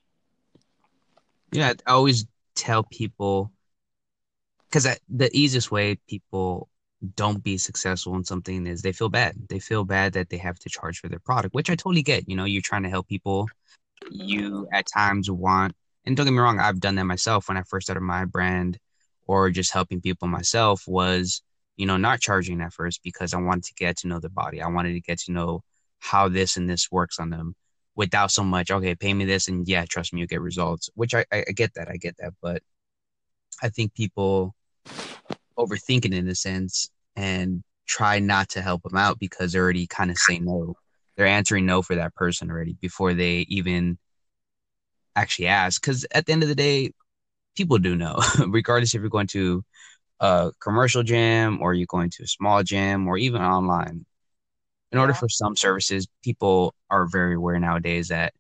Yeah, 1.51 1.73
I 1.85 1.91
always 1.91 2.25
tell 2.55 2.83
people 2.83 3.51
cuz 4.71 4.87
the 5.09 5.29
easiest 5.33 5.71
way 5.71 5.95
people 6.07 6.69
don't 7.15 7.43
be 7.43 7.57
successful 7.57 8.15
in 8.15 8.23
something 8.23 8.65
is 8.65 8.81
they 8.81 8.91
feel 8.91 9.09
bad. 9.09 9.35
They 9.49 9.59
feel 9.59 9.85
bad 9.85 10.13
that 10.13 10.29
they 10.29 10.37
have 10.37 10.57
to 10.59 10.69
charge 10.69 10.99
for 10.99 11.09
their 11.09 11.19
product, 11.19 11.53
which 11.53 11.69
I 11.69 11.75
totally 11.75 12.03
get. 12.03 12.27
You 12.27 12.35
know, 12.35 12.45
you're 12.45 12.61
trying 12.61 12.83
to 12.83 12.89
help 12.89 13.07
people. 13.07 13.47
You 14.09 14.67
at 14.71 14.87
times 14.87 15.29
want, 15.29 15.73
and 16.05 16.15
don't 16.15 16.25
get 16.25 16.31
me 16.31 16.39
wrong, 16.39 16.59
I've 16.59 16.79
done 16.79 16.95
that 16.95 17.05
myself 17.05 17.47
when 17.47 17.57
I 17.57 17.63
first 17.63 17.87
started 17.87 18.01
my 18.01 18.25
brand 18.25 18.79
or 19.25 19.49
just 19.49 19.73
helping 19.73 20.01
people 20.01 20.27
myself 20.27 20.87
was, 20.87 21.41
you 21.75 21.85
know, 21.85 21.97
not 21.97 22.19
charging 22.19 22.61
at 22.61 22.73
first 22.73 23.01
because 23.03 23.33
I 23.33 23.41
wanted 23.41 23.65
to 23.65 23.73
get 23.73 23.97
to 23.97 24.07
know 24.07 24.19
the 24.19 24.29
body. 24.29 24.61
I 24.61 24.67
wanted 24.67 24.93
to 24.93 25.01
get 25.01 25.19
to 25.21 25.31
know 25.31 25.63
how 25.99 26.29
this 26.29 26.57
and 26.57 26.69
this 26.69 26.91
works 26.91 27.19
on 27.19 27.29
them 27.29 27.55
without 27.95 28.31
so 28.31 28.43
much, 28.43 28.71
okay, 28.71 28.95
pay 28.95 29.13
me 29.13 29.25
this 29.25 29.47
and 29.47 29.67
yeah, 29.67 29.85
trust 29.89 30.13
me, 30.13 30.21
you 30.21 30.27
get 30.27 30.41
results, 30.41 30.89
which 30.95 31.13
I, 31.13 31.25
I, 31.31 31.45
I 31.47 31.51
get 31.51 31.73
that. 31.73 31.89
I 31.89 31.97
get 31.97 32.15
that. 32.19 32.33
But 32.41 32.61
I 33.61 33.69
think 33.69 33.93
people 33.93 34.55
overthink 35.57 36.05
it 36.05 36.13
in 36.13 36.27
a 36.27 36.35
sense 36.35 36.89
and 37.15 37.63
try 37.87 38.19
not 38.19 38.49
to 38.49 38.61
help 38.61 38.83
them 38.83 38.97
out 38.97 39.19
because 39.19 39.51
they're 39.51 39.63
already 39.63 39.87
kind 39.87 40.11
of 40.11 40.17
saying 40.17 40.45
no. 40.45 40.75
They're 41.15 41.25
answering 41.25 41.65
no 41.65 41.81
for 41.81 41.95
that 41.95 42.15
person 42.15 42.51
already 42.51 42.77
before 42.79 43.13
they 43.13 43.45
even 43.49 43.97
actually 45.15 45.47
ask. 45.47 45.81
Because 45.81 46.05
at 46.11 46.25
the 46.25 46.33
end 46.33 46.43
of 46.43 46.49
the 46.49 46.55
day, 46.55 46.91
people 47.55 47.79
do 47.79 47.95
know, 47.95 48.21
regardless 48.47 48.93
if 48.93 49.01
you're 49.01 49.09
going 49.09 49.27
to 49.27 49.63
a 50.19 50.51
commercial 50.59 51.03
gym 51.03 51.59
or 51.61 51.73
you're 51.73 51.87
going 51.87 52.09
to 52.11 52.23
a 52.23 52.27
small 52.27 52.63
gym 52.63 53.07
or 53.07 53.17
even 53.17 53.41
online. 53.41 54.05
In 54.91 54.99
order 54.99 55.13
for 55.13 55.27
some 55.27 55.55
services, 55.55 56.07
people 56.23 56.73
are 56.89 57.07
very 57.07 57.35
aware 57.35 57.59
nowadays 57.59 58.07
that 58.07 58.33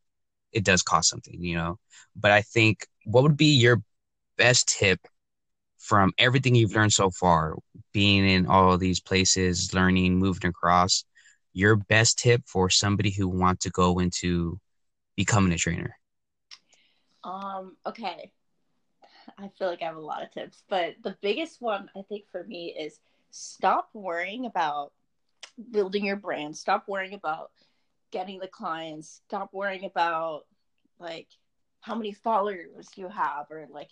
it 0.53 0.63
does 0.63 0.81
cost 0.81 1.09
something, 1.09 1.43
you 1.43 1.57
know. 1.57 1.77
But 2.15 2.31
I 2.31 2.41
think 2.41 2.87
what 3.03 3.23
would 3.23 3.35
be 3.35 3.55
your 3.55 3.81
best 4.37 4.69
tip 4.69 4.99
from 5.87 6.11
everything 6.17 6.53
you've 6.53 6.75
learned 6.75 6.91
so 6.91 7.09
far, 7.09 7.55
being 7.93 8.27
in 8.27 8.45
all 8.45 8.73
of 8.73 8.81
these 8.81 8.99
places, 8.99 9.73
learning, 9.73 10.19
moving 10.19 10.49
across, 10.49 11.05
your 11.53 11.77
best 11.77 12.19
tip 12.19 12.43
for 12.45 12.69
somebody 12.69 13.09
who 13.09 13.29
wants 13.29 13.63
to 13.63 13.69
go 13.69 13.99
into 13.99 14.59
becoming 15.15 15.53
a 15.53 15.57
trainer? 15.57 15.95
Um, 17.23 17.77
okay. 17.85 18.31
I 19.37 19.49
feel 19.57 19.69
like 19.69 19.81
I 19.81 19.85
have 19.85 19.95
a 19.95 20.01
lot 20.01 20.23
of 20.23 20.31
tips, 20.31 20.63
but 20.67 20.95
the 21.03 21.15
biggest 21.21 21.61
one 21.61 21.89
I 21.95 22.01
think 22.09 22.25
for 22.31 22.43
me 22.43 22.75
is 22.77 22.99
stop 23.31 23.89
worrying 23.93 24.45
about 24.45 24.91
building 25.71 26.03
your 26.03 26.17
brand. 26.17 26.57
Stop 26.57 26.89
worrying 26.89 27.13
about 27.13 27.51
getting 28.11 28.39
the 28.39 28.47
clients. 28.47 29.21
Stop 29.27 29.53
worrying 29.53 29.85
about 29.85 30.41
like 30.99 31.27
how 31.79 31.95
many 31.95 32.11
followers 32.11 32.89
you 32.95 33.07
have 33.07 33.45
or 33.49 33.67
like 33.71 33.89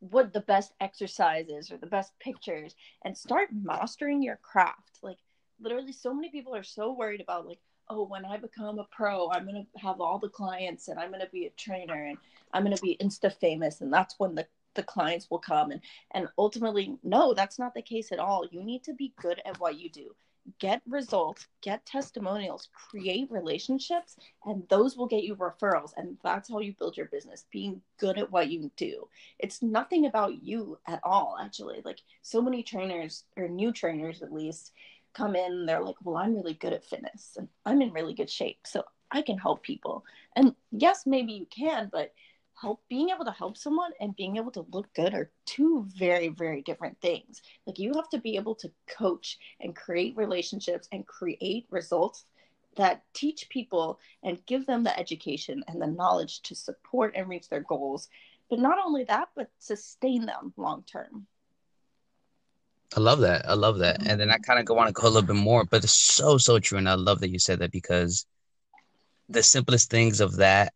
what 0.00 0.32
the 0.32 0.40
best 0.40 0.72
exercises 0.80 1.70
or 1.70 1.76
the 1.76 1.86
best 1.86 2.12
pictures 2.20 2.74
and 3.04 3.16
start 3.16 3.48
mastering 3.52 4.22
your 4.22 4.36
craft. 4.36 4.98
Like 5.02 5.18
literally 5.60 5.92
so 5.92 6.14
many 6.14 6.30
people 6.30 6.54
are 6.54 6.62
so 6.62 6.92
worried 6.92 7.20
about 7.20 7.46
like 7.46 7.58
oh 7.88 8.04
when 8.04 8.24
I 8.24 8.36
become 8.36 8.78
a 8.78 8.84
pro 8.84 9.30
I'm 9.30 9.44
going 9.46 9.66
to 9.74 9.80
have 9.80 10.00
all 10.00 10.18
the 10.18 10.28
clients 10.28 10.88
and 10.88 10.98
I'm 10.98 11.10
going 11.10 11.24
to 11.24 11.30
be 11.30 11.46
a 11.46 11.50
trainer 11.50 12.06
and 12.06 12.18
I'm 12.52 12.64
going 12.64 12.76
to 12.76 12.82
be 12.82 12.96
insta 13.00 13.32
famous 13.32 13.80
and 13.80 13.92
that's 13.92 14.14
when 14.18 14.34
the 14.34 14.46
the 14.74 14.82
clients 14.82 15.28
will 15.30 15.40
come 15.40 15.72
and 15.72 15.80
and 16.12 16.28
ultimately 16.38 16.96
no 17.02 17.34
that's 17.34 17.58
not 17.58 17.74
the 17.74 17.82
case 17.82 18.12
at 18.12 18.20
all 18.20 18.46
you 18.50 18.62
need 18.62 18.84
to 18.84 18.94
be 18.94 19.12
good 19.20 19.40
at 19.44 19.58
what 19.58 19.78
you 19.78 19.90
do 19.90 20.14
get 20.58 20.82
results, 20.86 21.46
get 21.62 21.84
testimonials, 21.86 22.68
create 22.72 23.30
relationships, 23.30 24.16
and 24.44 24.62
those 24.68 24.96
will 24.96 25.06
get 25.06 25.24
you 25.24 25.36
referrals. 25.36 25.92
And 25.96 26.16
that's 26.22 26.48
how 26.48 26.60
you 26.60 26.74
build 26.78 26.96
your 26.96 27.06
business, 27.06 27.46
being 27.50 27.80
good 27.98 28.18
at 28.18 28.30
what 28.30 28.50
you 28.50 28.70
do. 28.76 29.08
It's 29.38 29.62
nothing 29.62 30.06
about 30.06 30.42
you 30.42 30.78
at 30.86 31.00
all, 31.02 31.36
actually. 31.40 31.82
Like 31.84 32.00
so 32.22 32.40
many 32.40 32.62
trainers, 32.62 33.24
or 33.36 33.48
new 33.48 33.72
trainers 33.72 34.22
at 34.22 34.32
least, 34.32 34.72
come 35.14 35.34
in, 35.34 35.66
they're 35.66 35.82
like, 35.82 35.96
well, 36.04 36.16
I'm 36.16 36.34
really 36.34 36.54
good 36.54 36.72
at 36.72 36.84
fitness 36.84 37.32
and 37.36 37.48
I'm 37.66 37.82
in 37.82 37.92
really 37.92 38.14
good 38.14 38.30
shape. 38.30 38.58
So 38.64 38.84
I 39.10 39.22
can 39.22 39.38
help 39.38 39.62
people. 39.62 40.04
And 40.36 40.54
yes, 40.70 41.04
maybe 41.06 41.32
you 41.32 41.46
can, 41.46 41.88
but 41.90 42.12
help 42.60 42.82
being 42.88 43.10
able 43.10 43.24
to 43.24 43.30
help 43.30 43.56
someone 43.56 43.90
and 44.00 44.16
being 44.16 44.36
able 44.36 44.50
to 44.50 44.66
look 44.72 44.92
good 44.94 45.14
are 45.14 45.30
two 45.46 45.86
very 45.96 46.28
very 46.28 46.62
different 46.62 47.00
things 47.00 47.40
like 47.66 47.78
you 47.78 47.92
have 47.94 48.08
to 48.08 48.18
be 48.18 48.36
able 48.36 48.54
to 48.54 48.70
coach 48.88 49.38
and 49.60 49.76
create 49.76 50.16
relationships 50.16 50.88
and 50.92 51.06
create 51.06 51.66
results 51.70 52.24
that 52.76 53.02
teach 53.14 53.48
people 53.48 53.98
and 54.22 54.44
give 54.46 54.66
them 54.66 54.84
the 54.84 54.98
education 54.98 55.64
and 55.68 55.80
the 55.80 55.86
knowledge 55.86 56.40
to 56.42 56.54
support 56.54 57.12
and 57.16 57.28
reach 57.28 57.48
their 57.48 57.64
goals 57.68 58.08
but 58.50 58.58
not 58.58 58.78
only 58.84 59.04
that 59.04 59.28
but 59.36 59.50
sustain 59.58 60.26
them 60.26 60.52
long 60.56 60.82
term 60.90 61.26
I 62.96 63.00
love 63.00 63.18
that. 63.18 63.46
I 63.46 63.52
love 63.52 63.80
that. 63.80 64.06
And 64.06 64.18
then 64.18 64.30
I 64.30 64.38
kind 64.38 64.58
of 64.58 64.64
go 64.64 64.72
want 64.72 64.88
to 64.88 64.94
go 64.94 65.06
a 65.06 65.10
little 65.10 65.26
bit 65.26 65.36
more, 65.36 65.62
but 65.62 65.84
it's 65.84 66.14
so, 66.14 66.38
so 66.38 66.58
true. 66.58 66.78
And 66.78 66.88
I 66.88 66.94
love 66.94 67.20
that 67.20 67.28
you 67.28 67.38
said 67.38 67.58
that 67.58 67.70
because 67.70 68.24
the 69.28 69.42
simplest 69.42 69.90
things 69.90 70.22
of 70.22 70.36
that 70.36 70.72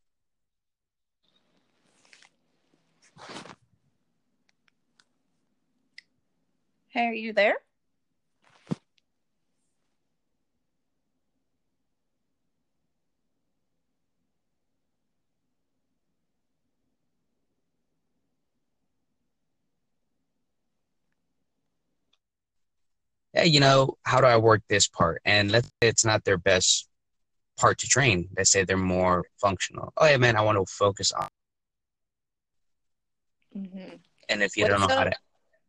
Hey, 6.92 7.06
are 7.06 7.14
you 7.14 7.32
there? 7.32 7.54
Hey, 23.32 23.46
you 23.46 23.58
know, 23.58 23.96
how 24.02 24.20
do 24.20 24.26
I 24.26 24.36
work 24.36 24.60
this 24.68 24.86
part? 24.86 25.22
And 25.24 25.50
let's 25.50 25.66
say 25.66 25.88
it's 25.88 26.04
not 26.04 26.24
their 26.24 26.36
best 26.36 26.90
part 27.58 27.78
to 27.78 27.88
train. 27.88 28.28
Let's 28.36 28.50
say 28.50 28.64
they're 28.64 28.76
more 28.76 29.24
functional. 29.40 29.94
Oh, 29.96 30.06
yeah, 30.06 30.18
man, 30.18 30.36
I 30.36 30.42
want 30.42 30.58
to 30.58 30.70
focus 30.70 31.10
on. 31.12 31.28
Mm-hmm. 33.56 33.96
And 34.28 34.42
if 34.42 34.58
you 34.58 34.66
don't 34.68 34.80
know 34.80 34.88
how 34.94 35.04
to 35.04 35.12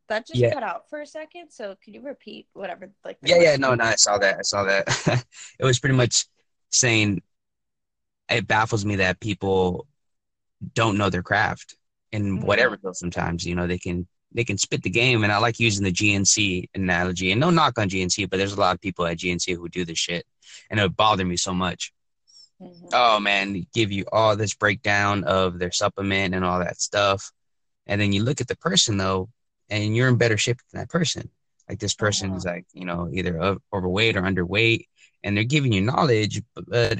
that 0.09 0.27
just 0.27 0.39
yeah. 0.39 0.53
cut 0.53 0.63
out 0.63 0.89
for 0.89 1.01
a 1.01 1.07
second. 1.07 1.49
So 1.49 1.75
could 1.83 1.93
you 1.93 2.01
repeat 2.01 2.47
whatever? 2.53 2.91
Like 3.03 3.17
yeah, 3.23 3.39
yeah, 3.39 3.55
no, 3.55 3.75
no, 3.75 3.83
I 3.83 3.95
saw 3.95 4.17
that. 4.17 4.37
I 4.39 4.41
saw 4.41 4.63
that. 4.63 5.25
it 5.59 5.65
was 5.65 5.79
pretty 5.79 5.95
much 5.95 6.25
saying 6.71 7.21
it 8.29 8.47
baffles 8.47 8.85
me 8.85 8.97
that 8.97 9.19
people 9.19 9.87
don't 10.73 10.97
know 10.97 11.09
their 11.09 11.23
craft 11.23 11.75
in 12.11 12.37
mm-hmm. 12.37 12.45
whatever. 12.45 12.77
Sometimes 12.93 13.45
you 13.45 13.55
know 13.55 13.67
they 13.67 13.77
can 13.77 14.07
they 14.33 14.43
can 14.43 14.57
spit 14.57 14.83
the 14.83 14.89
game, 14.89 15.23
and 15.23 15.31
I 15.31 15.37
like 15.37 15.59
using 15.59 15.83
the 15.83 15.91
GNC 15.91 16.69
analogy. 16.75 17.31
And 17.31 17.39
no 17.39 17.49
knock 17.49 17.77
on 17.77 17.89
GNC, 17.89 18.29
but 18.29 18.37
there's 18.37 18.53
a 18.53 18.59
lot 18.59 18.75
of 18.75 18.81
people 18.81 19.05
at 19.05 19.17
GNC 19.17 19.55
who 19.55 19.69
do 19.69 19.85
this 19.85 19.99
shit, 19.99 20.25
and 20.69 20.79
it 20.79 20.83
would 20.83 20.97
bother 20.97 21.25
me 21.25 21.37
so 21.37 21.53
much. 21.53 21.93
Mm-hmm. 22.61 22.87
Oh 22.93 23.19
man, 23.19 23.65
give 23.73 23.91
you 23.91 24.05
all 24.11 24.35
this 24.35 24.53
breakdown 24.53 25.23
of 25.23 25.59
their 25.59 25.71
supplement 25.71 26.35
and 26.35 26.43
all 26.43 26.59
that 26.59 26.81
stuff, 26.81 27.31
and 27.87 28.01
then 28.01 28.11
you 28.11 28.23
look 28.23 28.41
at 28.41 28.47
the 28.47 28.57
person 28.57 28.97
though 28.97 29.29
and 29.69 29.95
you're 29.95 30.09
in 30.09 30.17
better 30.17 30.37
shape 30.37 30.59
than 30.71 30.81
that 30.81 30.89
person. 30.89 31.29
Like 31.69 31.79
this 31.79 31.93
person 31.93 32.33
is 32.33 32.45
like, 32.45 32.65
you 32.73 32.85
know, 32.85 33.09
either 33.11 33.57
overweight 33.73 34.17
or 34.17 34.21
underweight, 34.21 34.87
and 35.23 35.35
they're 35.35 35.43
giving 35.43 35.71
you 35.71 35.81
knowledge, 35.81 36.41
but 36.55 36.99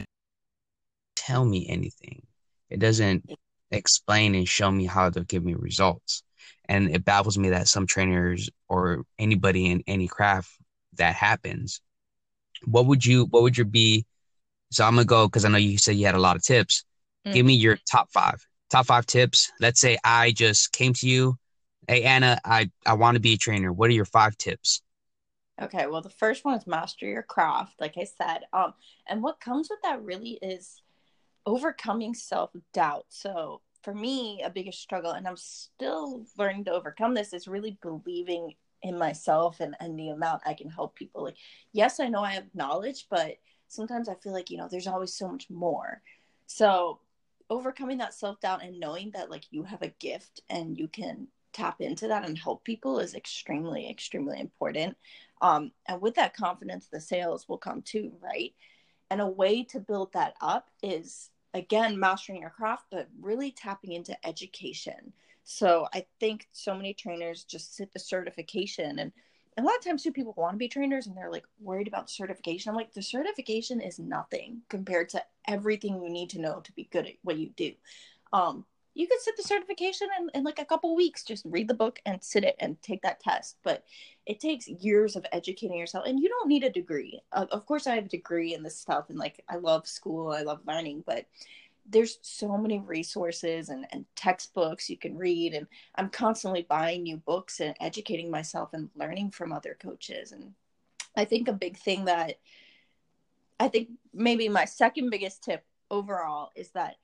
tell 1.15 1.43
me 1.43 1.67
anything. 1.69 2.25
It 2.69 2.79
doesn't 2.79 3.29
explain 3.71 4.35
and 4.35 4.47
show 4.47 4.71
me 4.71 4.85
how 4.85 5.09
to 5.09 5.23
give 5.23 5.43
me 5.43 5.53
results. 5.53 6.23
And 6.65 6.95
it 6.95 7.03
baffles 7.03 7.37
me 7.37 7.49
that 7.49 7.67
some 7.67 7.85
trainers 7.85 8.49
or 8.69 9.03
anybody 9.19 9.69
in 9.69 9.83
any 9.85 10.07
craft 10.07 10.49
that 10.93 11.15
happens. 11.15 11.81
What 12.65 12.85
would 12.85 13.05
you 13.05 13.25
what 13.25 13.43
would 13.43 13.57
your 13.57 13.65
be? 13.65 14.05
So 14.71 14.85
I'm 14.85 14.95
gonna 14.95 15.05
go 15.05 15.27
because 15.27 15.43
I 15.43 15.49
know 15.49 15.57
you 15.57 15.77
said 15.77 15.95
you 15.95 16.05
had 16.05 16.15
a 16.15 16.19
lot 16.19 16.37
of 16.37 16.43
tips. 16.43 16.85
Mm-hmm. 17.25 17.33
Give 17.33 17.45
me 17.45 17.53
your 17.55 17.77
top 17.89 18.09
five. 18.11 18.45
Top 18.69 18.85
five 18.85 19.05
tips. 19.05 19.51
Let's 19.59 19.81
say 19.81 19.97
I 20.03 20.31
just 20.31 20.71
came 20.71 20.93
to 20.95 21.07
you 21.07 21.37
Hey 21.87 22.03
Anna, 22.03 22.39
I 22.45 22.71
I 22.85 22.93
want 22.93 23.15
to 23.15 23.19
be 23.19 23.33
a 23.33 23.37
trainer. 23.37 23.71
What 23.73 23.89
are 23.89 23.93
your 23.93 24.05
five 24.05 24.37
tips? 24.37 24.81
Okay, 25.61 25.85
well 25.85 26.01
the 26.01 26.09
first 26.09 26.45
one 26.45 26.57
is 26.57 26.65
master 26.65 27.05
your 27.05 27.23
craft, 27.23 27.79
like 27.79 27.97
I 27.97 28.05
said. 28.05 28.43
Um 28.53 28.73
and 29.07 29.21
what 29.21 29.41
comes 29.41 29.69
with 29.69 29.81
that 29.83 30.01
really 30.03 30.39
is 30.41 30.81
overcoming 31.45 32.13
self-doubt. 32.13 33.05
So 33.09 33.61
for 33.81 33.93
me, 33.93 34.41
a 34.45 34.49
biggest 34.49 34.81
struggle, 34.81 35.11
and 35.11 35.27
I'm 35.27 35.35
still 35.35 36.25
learning 36.37 36.65
to 36.65 36.71
overcome 36.71 37.13
this, 37.13 37.33
is 37.33 37.49
really 37.49 37.77
believing 37.81 38.55
in 38.81 38.97
myself 38.97 39.59
and, 39.59 39.75
and 39.81 39.99
the 39.99 40.09
amount 40.09 40.43
I 40.45 40.53
can 40.53 40.69
help 40.69 40.95
people. 40.95 41.23
Like, 41.23 41.35
yes, 41.73 41.99
I 41.99 42.07
know 42.07 42.23
I 42.23 42.31
have 42.31 42.45
knowledge, 42.53 43.07
but 43.09 43.39
sometimes 43.67 44.07
I 44.07 44.15
feel 44.15 44.31
like, 44.31 44.49
you 44.49 44.57
know, 44.57 44.69
there's 44.71 44.87
always 44.87 45.13
so 45.13 45.27
much 45.27 45.49
more. 45.49 46.01
So 46.47 46.99
overcoming 47.49 47.97
that 47.97 48.13
self-doubt 48.13 48.63
and 48.63 48.79
knowing 48.79 49.11
that 49.13 49.29
like 49.29 49.43
you 49.51 49.63
have 49.63 49.81
a 49.81 49.89
gift 49.99 50.41
and 50.49 50.77
you 50.77 50.87
can 50.87 51.27
tap 51.53 51.81
into 51.81 52.07
that 52.07 52.25
and 52.25 52.37
help 52.37 52.63
people 52.63 52.99
is 52.99 53.15
extremely 53.15 53.89
extremely 53.89 54.39
important. 54.39 54.97
Um, 55.41 55.71
and 55.87 56.01
with 56.01 56.15
that 56.15 56.35
confidence 56.35 56.87
the 56.87 57.01
sales 57.01 57.47
will 57.47 57.57
come 57.57 57.81
too 57.81 58.11
right? 58.21 58.53
And 59.09 59.21
a 59.21 59.27
way 59.27 59.63
to 59.65 59.79
build 59.79 60.13
that 60.13 60.35
up 60.41 60.69
is 60.81 61.29
again 61.53 61.99
mastering 61.99 62.41
your 62.41 62.49
craft 62.49 62.85
but 62.91 63.09
really 63.21 63.51
tapping 63.51 63.93
into 63.93 64.17
education. 64.27 65.13
So 65.45 65.87
i 65.93 66.05
think 66.19 66.47
so 66.51 66.75
many 66.75 66.93
trainers 66.93 67.43
just 67.43 67.75
sit 67.75 67.91
the 67.93 67.99
certification 67.99 68.99
and 68.99 69.11
a 69.57 69.61
lot 69.61 69.77
of 69.77 69.83
times 69.83 70.03
too 70.03 70.11
people 70.11 70.33
want 70.35 70.53
to 70.53 70.57
be 70.57 70.67
trainers 70.67 71.07
and 71.07 71.15
they're 71.15 71.31
like 71.31 71.45
worried 71.59 71.87
about 71.87 72.09
certification. 72.09 72.69
I'm 72.69 72.75
like 72.75 72.93
the 72.93 73.01
certification 73.01 73.81
is 73.81 73.99
nothing 73.99 74.61
compared 74.69 75.09
to 75.09 75.23
everything 75.47 76.01
you 76.01 76.09
need 76.09 76.29
to 76.31 76.41
know 76.41 76.61
to 76.61 76.71
be 76.73 76.89
good 76.91 77.07
at 77.07 77.13
what 77.23 77.37
you 77.37 77.49
do. 77.55 77.71
Um, 78.31 78.65
you 78.95 79.07
could 79.07 79.21
sit 79.21 79.35
the 79.37 79.43
certification 79.43 80.07
in, 80.19 80.29
in 80.33 80.43
like 80.43 80.59
a 80.59 80.65
couple 80.65 80.95
weeks 80.95 81.23
just 81.23 81.45
read 81.45 81.67
the 81.67 81.73
book 81.73 81.99
and 82.05 82.23
sit 82.23 82.43
it 82.43 82.55
and 82.59 82.81
take 82.81 83.01
that 83.01 83.19
test. 83.19 83.57
But 83.63 83.83
it 84.25 84.39
takes 84.39 84.67
years 84.67 85.15
of 85.15 85.25
educating 85.31 85.77
yourself 85.77 86.05
and 86.07 86.19
you 86.19 86.29
don't 86.29 86.47
need 86.47 86.63
a 86.63 86.69
degree. 86.69 87.21
Uh, 87.31 87.45
of 87.51 87.65
course 87.65 87.87
i 87.87 87.95
have 87.95 88.05
a 88.05 88.09
degree 88.09 88.53
in 88.53 88.63
this 88.63 88.77
stuff 88.77 89.09
and 89.09 89.17
like 89.17 89.43
i 89.49 89.55
love 89.55 89.87
school 89.87 90.31
i 90.31 90.41
love 90.41 90.61
learning 90.67 91.03
but 91.05 91.25
there's 91.89 92.17
so 92.21 92.57
many 92.57 92.79
resources 92.79 93.69
and, 93.69 93.85
and 93.91 94.05
textbooks 94.15 94.89
you 94.89 94.97
can 94.97 95.17
read 95.17 95.53
and 95.53 95.67
i'm 95.95 96.09
constantly 96.09 96.65
buying 96.69 97.03
new 97.03 97.17
books 97.17 97.59
and 97.59 97.75
educating 97.81 98.31
myself 98.31 98.69
and 98.73 98.89
learning 98.95 99.29
from 99.31 99.51
other 99.51 99.77
coaches. 99.79 100.31
And 100.31 100.53
i 101.15 101.25
think 101.25 101.47
a 101.47 101.53
big 101.53 101.77
thing 101.77 102.05
that 102.05 102.39
i 103.59 103.67
think 103.67 103.89
maybe 104.13 104.47
my 104.49 104.65
second 104.65 105.09
biggest 105.09 105.43
tip 105.43 105.65
overall 105.91 106.51
is 106.55 106.69
that 106.69 106.95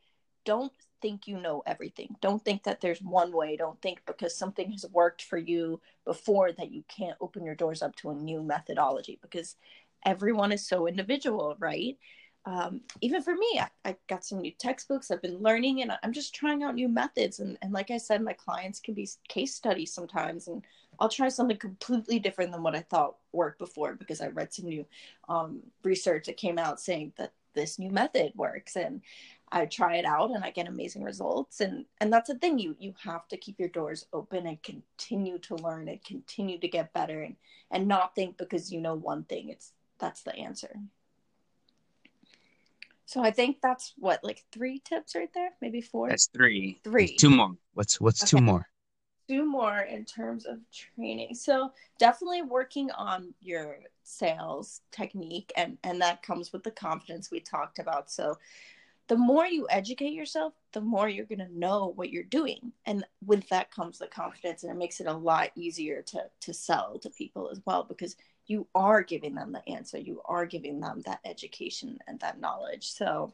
don't 0.45 0.71
think 1.01 1.27
you 1.27 1.39
know 1.39 1.63
everything. 1.65 2.15
Don't 2.21 2.43
think 2.43 2.63
that 2.63 2.81
there's 2.81 3.01
one 3.01 3.31
way. 3.31 3.55
Don't 3.55 3.81
think 3.81 4.01
because 4.05 4.35
something 4.35 4.71
has 4.71 4.85
worked 4.91 5.23
for 5.23 5.37
you 5.37 5.81
before 6.05 6.51
that 6.53 6.71
you 6.71 6.83
can't 6.87 7.17
open 7.21 7.43
your 7.43 7.55
doors 7.55 7.81
up 7.81 7.95
to 7.97 8.09
a 8.09 8.15
new 8.15 8.41
methodology 8.41 9.19
because 9.21 9.55
everyone 10.05 10.51
is 10.51 10.67
so 10.67 10.87
individual, 10.87 11.55
right? 11.59 11.97
Um, 12.45 12.81
even 13.01 13.21
for 13.21 13.35
me, 13.35 13.59
I, 13.59 13.89
I, 13.89 13.95
got 14.07 14.23
some 14.23 14.39
new 14.39 14.51
textbooks. 14.57 15.11
I've 15.11 15.21
been 15.21 15.43
learning 15.43 15.81
and 15.81 15.91
I'm 16.01 16.13
just 16.13 16.33
trying 16.33 16.63
out 16.63 16.73
new 16.73 16.87
methods. 16.87 17.39
And, 17.39 17.57
and 17.61 17.73
like 17.73 17.91
I 17.91 17.97
said, 17.97 18.23
my 18.23 18.33
clients 18.33 18.79
can 18.79 18.93
be 18.93 19.09
case 19.27 19.53
studies 19.53 19.93
sometimes. 19.93 20.47
And 20.47 20.63
I'll 20.99 21.09
try 21.09 21.27
something 21.29 21.57
completely 21.57 22.17
different 22.17 22.51
than 22.51 22.63
what 22.63 22.75
I 22.75 22.81
thought 22.81 23.17
worked 23.33 23.59
before 23.59 23.93
because 23.93 24.21
I 24.21 24.27
read 24.27 24.53
some 24.53 24.65
new 24.65 24.85
um, 25.27 25.59
research 25.83 26.25
that 26.25 26.37
came 26.37 26.57
out 26.57 26.79
saying 26.79 27.13
that 27.17 27.33
this 27.53 27.77
new 27.77 27.91
method 27.91 28.31
works 28.35 28.75
and 28.75 29.01
I 29.51 29.65
try 29.65 29.95
it 29.95 30.05
out 30.05 30.31
and 30.31 30.43
I 30.43 30.51
get 30.51 30.67
amazing 30.67 31.03
results 31.03 31.61
and 31.61 31.85
and 31.99 32.11
that's 32.13 32.29
the 32.29 32.37
thing 32.37 32.59
you 32.59 32.75
you 32.79 32.93
have 33.03 33.27
to 33.29 33.37
keep 33.37 33.59
your 33.59 33.69
doors 33.69 34.05
open 34.13 34.45
and 34.47 34.61
continue 34.61 35.39
to 35.39 35.55
learn 35.55 35.87
and 35.87 36.03
continue 36.03 36.59
to 36.59 36.67
get 36.67 36.93
better 36.93 37.21
and 37.23 37.35
and 37.71 37.87
not 37.87 38.15
think 38.15 38.37
because 38.37 38.71
you 38.71 38.81
know 38.81 38.95
one 38.95 39.23
thing 39.23 39.49
it's 39.49 39.73
that's 39.99 40.23
the 40.23 40.35
answer. 40.35 40.75
So 43.05 43.23
I 43.23 43.31
think 43.31 43.57
that's 43.61 43.93
what 43.97 44.23
like 44.23 44.45
three 44.51 44.79
tips 44.85 45.15
right 45.15 45.33
there, 45.33 45.49
maybe 45.61 45.81
four. 45.81 46.09
That's 46.09 46.27
three. 46.27 46.79
Three. 46.83 47.15
Two 47.17 47.31
more. 47.31 47.55
What's 47.73 47.99
what's 47.99 48.21
okay. 48.21 48.29
two 48.29 48.43
more? 48.43 48.67
Two 49.27 49.45
more 49.45 49.79
in 49.79 50.05
terms 50.05 50.45
of 50.45 50.59
training. 50.71 51.33
So 51.33 51.71
definitely 51.97 52.43
working 52.43 52.91
on 52.91 53.33
your 53.41 53.77
sales 54.03 54.81
technique 54.91 55.51
and 55.57 55.77
and 55.83 56.01
that 56.01 56.21
comes 56.23 56.53
with 56.53 56.63
the 56.63 56.71
confidence 56.71 57.31
we 57.31 57.39
talked 57.39 57.79
about. 57.79 58.11
So 58.11 58.37
the 59.09 59.17
more 59.17 59.45
you 59.45 59.67
educate 59.71 60.13
yourself, 60.13 60.53
the 60.71 60.81
more 60.81 61.09
you're 61.09 61.25
going 61.25 61.39
to 61.39 61.59
know 61.59 61.93
what 61.95 62.11
you're 62.11 62.23
doing. 62.23 62.71
And 62.85 63.03
with 63.25 63.49
that 63.49 63.71
comes 63.71 63.97
the 63.97 64.07
confidence 64.07 64.63
and 64.63 64.71
it 64.71 64.77
makes 64.77 65.01
it 65.01 65.07
a 65.07 65.13
lot 65.13 65.49
easier 65.55 66.03
to 66.03 66.25
to 66.41 66.53
sell 66.53 66.99
to 66.99 67.09
people 67.09 67.49
as 67.49 67.59
well 67.65 67.83
because 67.83 68.15
you 68.45 68.67
are 68.75 69.01
giving 69.01 69.33
them 69.33 69.51
the 69.51 69.67
answer. 69.67 69.97
You 69.97 70.21
are 70.25 70.45
giving 70.45 70.79
them 70.79 71.01
that 71.05 71.19
education 71.25 71.97
and 72.07 72.19
that 72.19 72.39
knowledge. 72.39 72.91
So 72.91 73.33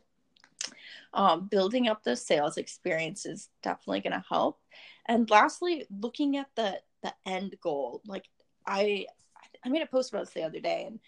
um, 1.14 1.48
building 1.48 1.90
up 1.90 2.04
the 2.04 2.16
sales 2.16 2.58
experience 2.58 3.26
is 3.26 3.50
definitely 3.62 4.00
going 4.00 4.14
to 4.14 4.26
help. 4.30 4.60
And 5.08 5.30
lastly 5.30 5.86
looking 5.90 6.38
at 6.38 6.48
the 6.56 6.80
the 7.04 7.14
end 7.26 7.56
goal. 7.62 8.02
Like 8.08 8.26
i 8.66 9.06
i 9.64 9.70
made 9.70 9.82
a 9.82 9.88
post 9.88 10.12
about 10.12 10.26
this 10.26 10.34
the 10.34 10.44
other 10.44 10.60
day 10.60 10.86
and 10.88 11.00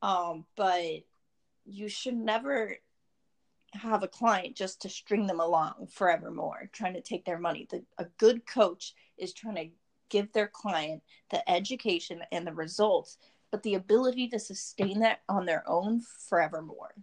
um 0.00 0.46
but 0.56 1.02
you 1.66 1.88
should 1.88 2.14
never 2.14 2.76
have 3.72 4.02
a 4.02 4.08
client 4.08 4.56
just 4.56 4.82
to 4.82 4.88
string 4.88 5.26
them 5.26 5.40
along 5.40 5.88
forevermore 5.90 6.70
trying 6.72 6.94
to 6.94 7.00
take 7.00 7.24
their 7.24 7.38
money 7.38 7.66
the, 7.70 7.82
a 7.98 8.04
good 8.18 8.46
coach 8.46 8.94
is 9.18 9.32
trying 9.32 9.56
to 9.56 9.68
give 10.08 10.32
their 10.32 10.46
client 10.46 11.02
the 11.30 11.50
education 11.50 12.22
and 12.32 12.46
the 12.46 12.52
results 12.52 13.18
but 13.50 13.62
the 13.62 13.74
ability 13.74 14.28
to 14.28 14.38
sustain 14.38 15.00
that 15.00 15.20
on 15.28 15.46
their 15.46 15.64
own 15.66 16.02
forevermore. 16.28 16.94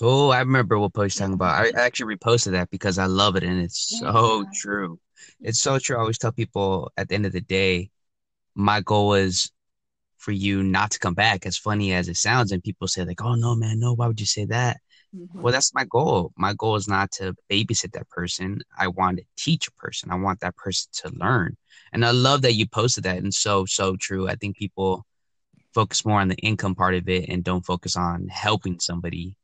Oh, 0.00 0.30
I 0.30 0.38
remember 0.40 0.78
what 0.78 0.94
post 0.94 1.18
talking 1.18 1.34
about. 1.34 1.66
I 1.66 1.78
actually 1.78 2.16
reposted 2.16 2.52
that 2.52 2.70
because 2.70 2.98
I 2.98 3.06
love 3.06 3.36
it 3.36 3.42
and 3.42 3.60
it's 3.60 3.92
yeah. 3.92 4.10
so 4.10 4.44
true. 4.54 4.98
It's 5.40 5.60
so 5.60 5.78
true. 5.78 5.96
I 5.96 6.00
always 6.00 6.18
tell 6.18 6.32
people 6.32 6.90
at 6.96 7.08
the 7.08 7.14
end 7.14 7.26
of 7.26 7.32
the 7.32 7.40
day, 7.40 7.90
my 8.54 8.80
goal 8.80 9.14
is 9.14 9.50
for 10.16 10.32
you 10.32 10.62
not 10.62 10.92
to 10.92 10.98
come 10.98 11.14
back, 11.14 11.46
as 11.46 11.58
funny 11.58 11.92
as 11.92 12.08
it 12.08 12.16
sounds. 12.16 12.52
And 12.52 12.62
people 12.62 12.88
say, 12.88 13.04
like, 13.04 13.22
oh 13.22 13.34
no, 13.34 13.54
man, 13.54 13.78
no, 13.78 13.94
why 13.94 14.06
would 14.06 14.20
you 14.20 14.26
say 14.26 14.46
that? 14.46 14.78
Mm-hmm. 15.14 15.42
Well, 15.42 15.52
that's 15.52 15.74
my 15.74 15.84
goal. 15.84 16.32
My 16.36 16.54
goal 16.54 16.76
is 16.76 16.88
not 16.88 17.10
to 17.12 17.34
babysit 17.50 17.92
that 17.92 18.08
person. 18.08 18.60
I 18.78 18.88
want 18.88 19.18
to 19.18 19.24
teach 19.36 19.68
a 19.68 19.72
person. 19.72 20.10
I 20.10 20.16
want 20.16 20.40
that 20.40 20.56
person 20.56 20.90
to 21.02 21.10
learn. 21.10 21.56
And 21.92 22.04
I 22.04 22.12
love 22.12 22.42
that 22.42 22.54
you 22.54 22.66
posted 22.66 23.04
that. 23.04 23.18
And 23.18 23.32
so, 23.32 23.66
so 23.66 23.96
true. 23.96 24.28
I 24.28 24.36
think 24.36 24.56
people 24.56 25.04
focus 25.74 26.04
more 26.04 26.20
on 26.20 26.28
the 26.28 26.36
income 26.36 26.74
part 26.74 26.94
of 26.94 27.08
it 27.08 27.28
and 27.28 27.44
don't 27.44 27.64
focus 27.64 27.96
on 27.96 28.28
helping 28.28 28.78
somebody 28.80 29.36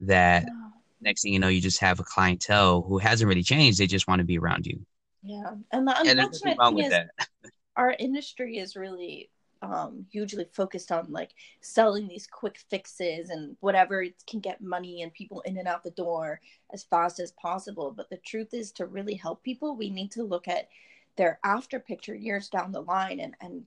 that 0.00 0.44
yeah. 0.44 0.68
next 1.00 1.22
thing 1.22 1.32
you 1.32 1.38
know 1.38 1.48
you 1.48 1.60
just 1.60 1.80
have 1.80 2.00
a 2.00 2.04
clientele 2.04 2.82
who 2.82 2.98
hasn't 2.98 3.28
really 3.28 3.42
changed 3.42 3.78
they 3.78 3.86
just 3.86 4.08
want 4.08 4.18
to 4.18 4.24
be 4.24 4.38
around 4.38 4.66
you 4.66 4.84
yeah 5.22 5.52
and 5.72 5.86
the 5.86 5.94
unfortunate 6.00 6.58
thing 6.58 6.78
is 6.78 6.94
our 7.76 7.94
industry 7.98 8.58
is 8.58 8.76
really 8.76 9.30
um, 9.62 10.06
hugely 10.10 10.46
focused 10.52 10.92
on 10.92 11.06
like 11.10 11.30
selling 11.60 12.06
these 12.08 12.26
quick 12.26 12.58
fixes 12.68 13.30
and 13.30 13.56
whatever 13.60 14.02
it 14.02 14.14
can 14.26 14.40
get 14.40 14.60
money 14.60 15.02
and 15.02 15.12
people 15.12 15.40
in 15.42 15.56
and 15.56 15.68
out 15.68 15.82
the 15.82 15.90
door 15.92 16.40
as 16.72 16.84
fast 16.84 17.20
as 17.20 17.32
possible 17.32 17.92
but 17.96 18.08
the 18.10 18.18
truth 18.18 18.52
is 18.52 18.70
to 18.72 18.86
really 18.86 19.14
help 19.14 19.42
people 19.42 19.76
we 19.76 19.90
need 19.90 20.10
to 20.10 20.22
look 20.22 20.48
at 20.48 20.68
their 21.16 21.38
after 21.44 21.80
picture 21.80 22.14
years 22.14 22.48
down 22.48 22.72
the 22.72 22.82
line 22.82 23.20
and, 23.20 23.34
and 23.40 23.64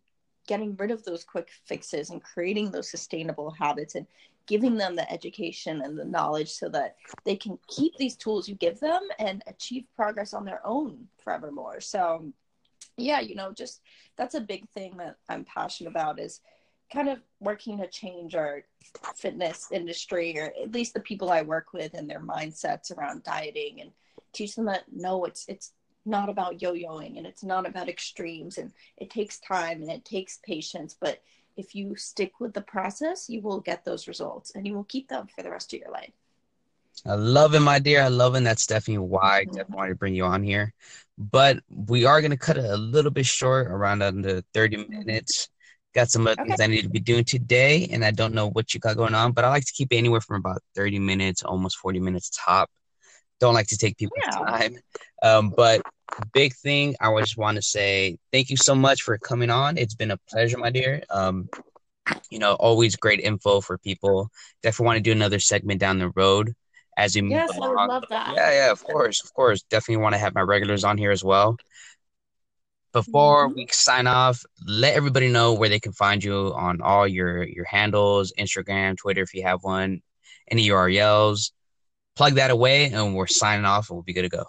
getting 0.48 0.76
rid 0.78 0.92
of 0.92 1.04
those 1.04 1.24
quick 1.24 1.50
fixes 1.66 2.10
and 2.10 2.24
creating 2.24 2.72
those 2.72 2.90
sustainable 2.90 3.52
habits 3.52 3.96
and 3.96 4.08
giving 4.48 4.76
them 4.76 4.96
the 4.96 5.10
education 5.12 5.82
and 5.84 5.98
the 5.98 6.04
knowledge 6.04 6.50
so 6.50 6.68
that 6.68 6.96
they 7.24 7.36
can 7.36 7.58
keep 7.68 7.96
these 7.98 8.16
tools 8.16 8.50
you 8.50 8.56
give 8.56 8.80
them 8.80 9.02
and 9.20 9.44
achieve 9.46 9.86
progress 9.96 10.34
on 10.34 10.44
their 10.44 10.60
own 10.66 11.08
forevermore. 11.24 11.80
So, 11.80 12.34
yeah, 13.02 13.20
you 13.20 13.36
know, 13.36 13.52
just 13.52 13.82
that's 14.18 14.36
a 14.36 14.42
big 14.42 14.68
thing 14.70 14.98
that 14.98 15.16
I'm 15.28 15.46
passionate 15.46 15.90
about 15.90 16.20
is 16.20 16.42
kind 16.92 17.10
of 17.10 17.20
working 17.40 17.78
to 17.78 17.88
change 17.88 18.36
our 18.36 18.64
fitness 19.16 19.68
industry 19.72 20.38
or 20.40 20.52
at 20.62 20.72
least 20.72 20.94
the 20.94 21.00
people 21.00 21.30
I 21.30 21.44
work 21.44 21.74
with 21.74 21.94
and 21.94 22.10
their 22.10 22.20
mindsets 22.20 22.96
around 22.96 23.24
dieting 23.24 23.82
and 23.82 23.92
teach 24.34 24.56
them 24.56 24.66
that 24.66 24.86
no, 24.92 25.26
it's 25.26 25.46
it's 25.48 25.74
not 26.06 26.30
about 26.30 26.62
yo-yoing 26.62 27.18
and 27.18 27.28
it's 27.28 27.44
not 27.44 27.68
about 27.68 27.90
extremes 27.90 28.58
and 28.58 28.72
it 28.98 29.10
takes 29.10 29.40
time 29.40 29.82
and 29.82 29.92
it 29.92 30.06
takes 30.06 30.40
patience 30.44 30.96
but 31.00 31.22
if 31.58 31.76
you 31.76 31.96
stick 31.96 32.40
with 32.40 32.54
the 32.54 32.62
process 32.62 33.30
you 33.30 33.42
will 33.42 33.60
get 33.60 33.84
those 33.84 34.08
results 34.08 34.52
and 34.56 34.66
you 34.66 34.74
will 34.74 34.86
keep 34.86 35.10
them 35.10 35.28
for 35.28 35.44
the 35.44 35.52
rest 35.52 35.74
of 35.74 35.80
your 35.80 35.92
life 35.92 36.14
I 37.06 37.16
love 37.16 37.56
it, 37.56 37.60
my 37.62 37.80
dear. 37.80 38.02
I 38.02 38.08
love 38.08 38.36
it. 38.36 38.44
That's 38.44 38.66
definitely 38.66 39.08
why 39.08 39.40
I 39.40 39.46
definitely 39.46 39.76
wanted 39.76 39.90
to 39.90 39.96
bring 39.96 40.16
you 40.16 40.26
on 40.26 40.44
here. 40.44 40.74
But 41.18 41.60
we 41.70 42.06
are 42.06 42.22
going 42.22 42.32
to 42.32 42.38
cut 42.38 42.58
it 42.58 42.66
a 42.66 42.78
little 42.78 43.12
bit 43.12 43.26
short, 43.26 43.68
around 43.68 44.02
under 44.02 44.42
30 44.54 44.78
mm-hmm. 44.78 45.00
minutes. 45.00 45.50
Got 45.96 46.10
some 46.10 46.28
other 46.28 46.42
okay. 46.42 46.50
things 46.50 46.62
I 46.62 46.68
need 46.68 46.84
to 46.84 46.90
be 46.90 47.00
doing 47.00 47.24
today, 47.24 47.90
and 47.92 48.06
I 48.06 48.12
don't 48.12 48.34
know 48.34 48.50
what 48.50 48.74
you 48.74 48.80
got 48.80 48.96
going 48.96 49.16
on, 49.16 49.32
but 49.32 49.44
I 49.44 49.50
like 49.50 49.66
to 49.66 49.74
keep 49.74 49.92
it 49.92 49.98
anywhere 49.98 50.22
from 50.22 50.38
about 50.38 50.62
30 50.76 51.00
minutes, 51.00 51.44
almost 51.44 51.78
40 51.78 52.00
minutes 52.00 52.30
top. 52.30 52.70
Don't 53.40 53.56
like 53.56 53.68
to 53.68 53.78
take 53.78 53.98
people's 53.98 54.20
yeah. 54.24 54.46
time. 54.46 54.76
Um, 55.24 55.54
but 55.56 55.82
big 56.34 56.54
thing, 56.54 56.96
I 57.00 57.18
just 57.20 57.38
want 57.38 57.56
to 57.56 57.62
say 57.62 58.18
thank 58.32 58.50
you 58.50 58.58
so 58.58 58.76
much 58.76 59.02
for 59.02 59.18
coming 59.18 59.50
on. 59.50 59.78
It's 59.78 59.96
been 59.96 60.12
a 60.12 60.18
pleasure, 60.30 60.58
my 60.58 60.70
dear. 60.70 61.02
Um, 61.10 61.50
you 62.30 62.40
know, 62.40 62.54
always 62.54 62.96
great 62.96 63.20
info 63.20 63.62
for 63.62 63.78
people. 63.78 64.30
Definitely 64.62 64.86
want 64.86 64.98
to 64.98 65.04
do 65.04 65.12
another 65.12 65.40
segment 65.40 65.80
down 65.80 66.00
the 66.00 66.10
road 66.10 66.54
as 67.00 67.16
you 67.16 67.26
yes, 67.30 67.50
move 67.54 67.58
along. 67.58 67.78
I 67.78 67.82
would 67.82 67.88
love 67.94 68.06
that. 68.10 68.34
Yeah, 68.36 68.52
yeah, 68.52 68.72
of 68.72 68.84
course, 68.84 69.24
of 69.24 69.34
course. 69.34 69.64
Definitely 69.64 70.04
want 70.04 70.14
to 70.14 70.20
have 70.20 70.36
my 70.36 70.42
regulars 70.42 70.84
on 70.84 70.98
here 70.98 71.12
as 71.12 71.24
well. 71.24 71.56
Before 72.92 73.48
mm-hmm. 73.48 73.56
we 73.56 73.68
sign 73.72 74.06
off, 74.06 74.44
let 74.68 74.96
everybody 74.96 75.30
know 75.30 75.54
where 75.54 75.70
they 75.70 75.80
can 75.80 75.94
find 75.94 76.22
you 76.24 76.54
on 76.54 76.82
all 76.82 77.08
your 77.08 77.44
your 77.44 77.66
handles, 77.66 78.34
Instagram, 78.38 78.98
Twitter, 78.98 79.22
if 79.22 79.34
you 79.34 79.44
have 79.44 79.64
one, 79.64 80.02
any 80.52 80.68
URLs. 80.68 81.52
Plug 82.16 82.34
that 82.34 82.52
away, 82.52 82.92
and 82.92 83.16
we're 83.16 83.28
signing 83.28 83.66
off, 83.66 83.90
and 83.90 83.96
we'll 83.96 84.04
be 84.04 84.14
good 84.14 84.24
to 84.24 84.30
go. 84.30 84.44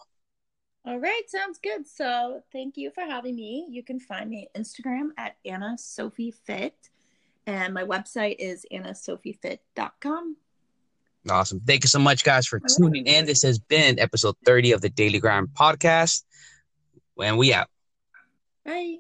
All 0.84 0.98
right, 0.98 1.22
sounds 1.28 1.60
good. 1.62 1.86
So 1.86 2.42
thank 2.52 2.76
you 2.76 2.90
for 2.90 3.02
having 3.02 3.36
me. 3.36 3.68
You 3.70 3.84
can 3.84 4.00
find 4.00 4.28
me 4.28 4.48
on 4.56 4.62
Instagram 4.62 5.10
at 5.16 5.36
Anna 5.44 5.76
Sophie 5.78 6.32
Fit, 6.32 6.74
and 7.46 7.72
my 7.72 7.84
website 7.84 8.36
is 8.40 8.66
annasophiefit.com. 8.72 10.36
Awesome. 11.28 11.61
Thank 11.61 11.85
you 11.85 11.88
so 11.88 11.98
much, 11.98 12.24
guys, 12.24 12.46
for 12.46 12.61
tuning 12.78 13.06
in. 13.06 13.26
This 13.26 13.42
has 13.42 13.59
been 13.59 13.98
episode 13.98 14.37
30 14.46 14.72
of 14.72 14.80
the 14.80 14.88
Daily 14.88 15.18
Grind 15.18 15.48
podcast. 15.48 16.22
And 17.22 17.37
we 17.37 17.52
out. 17.52 17.68
Bye. 18.64 18.96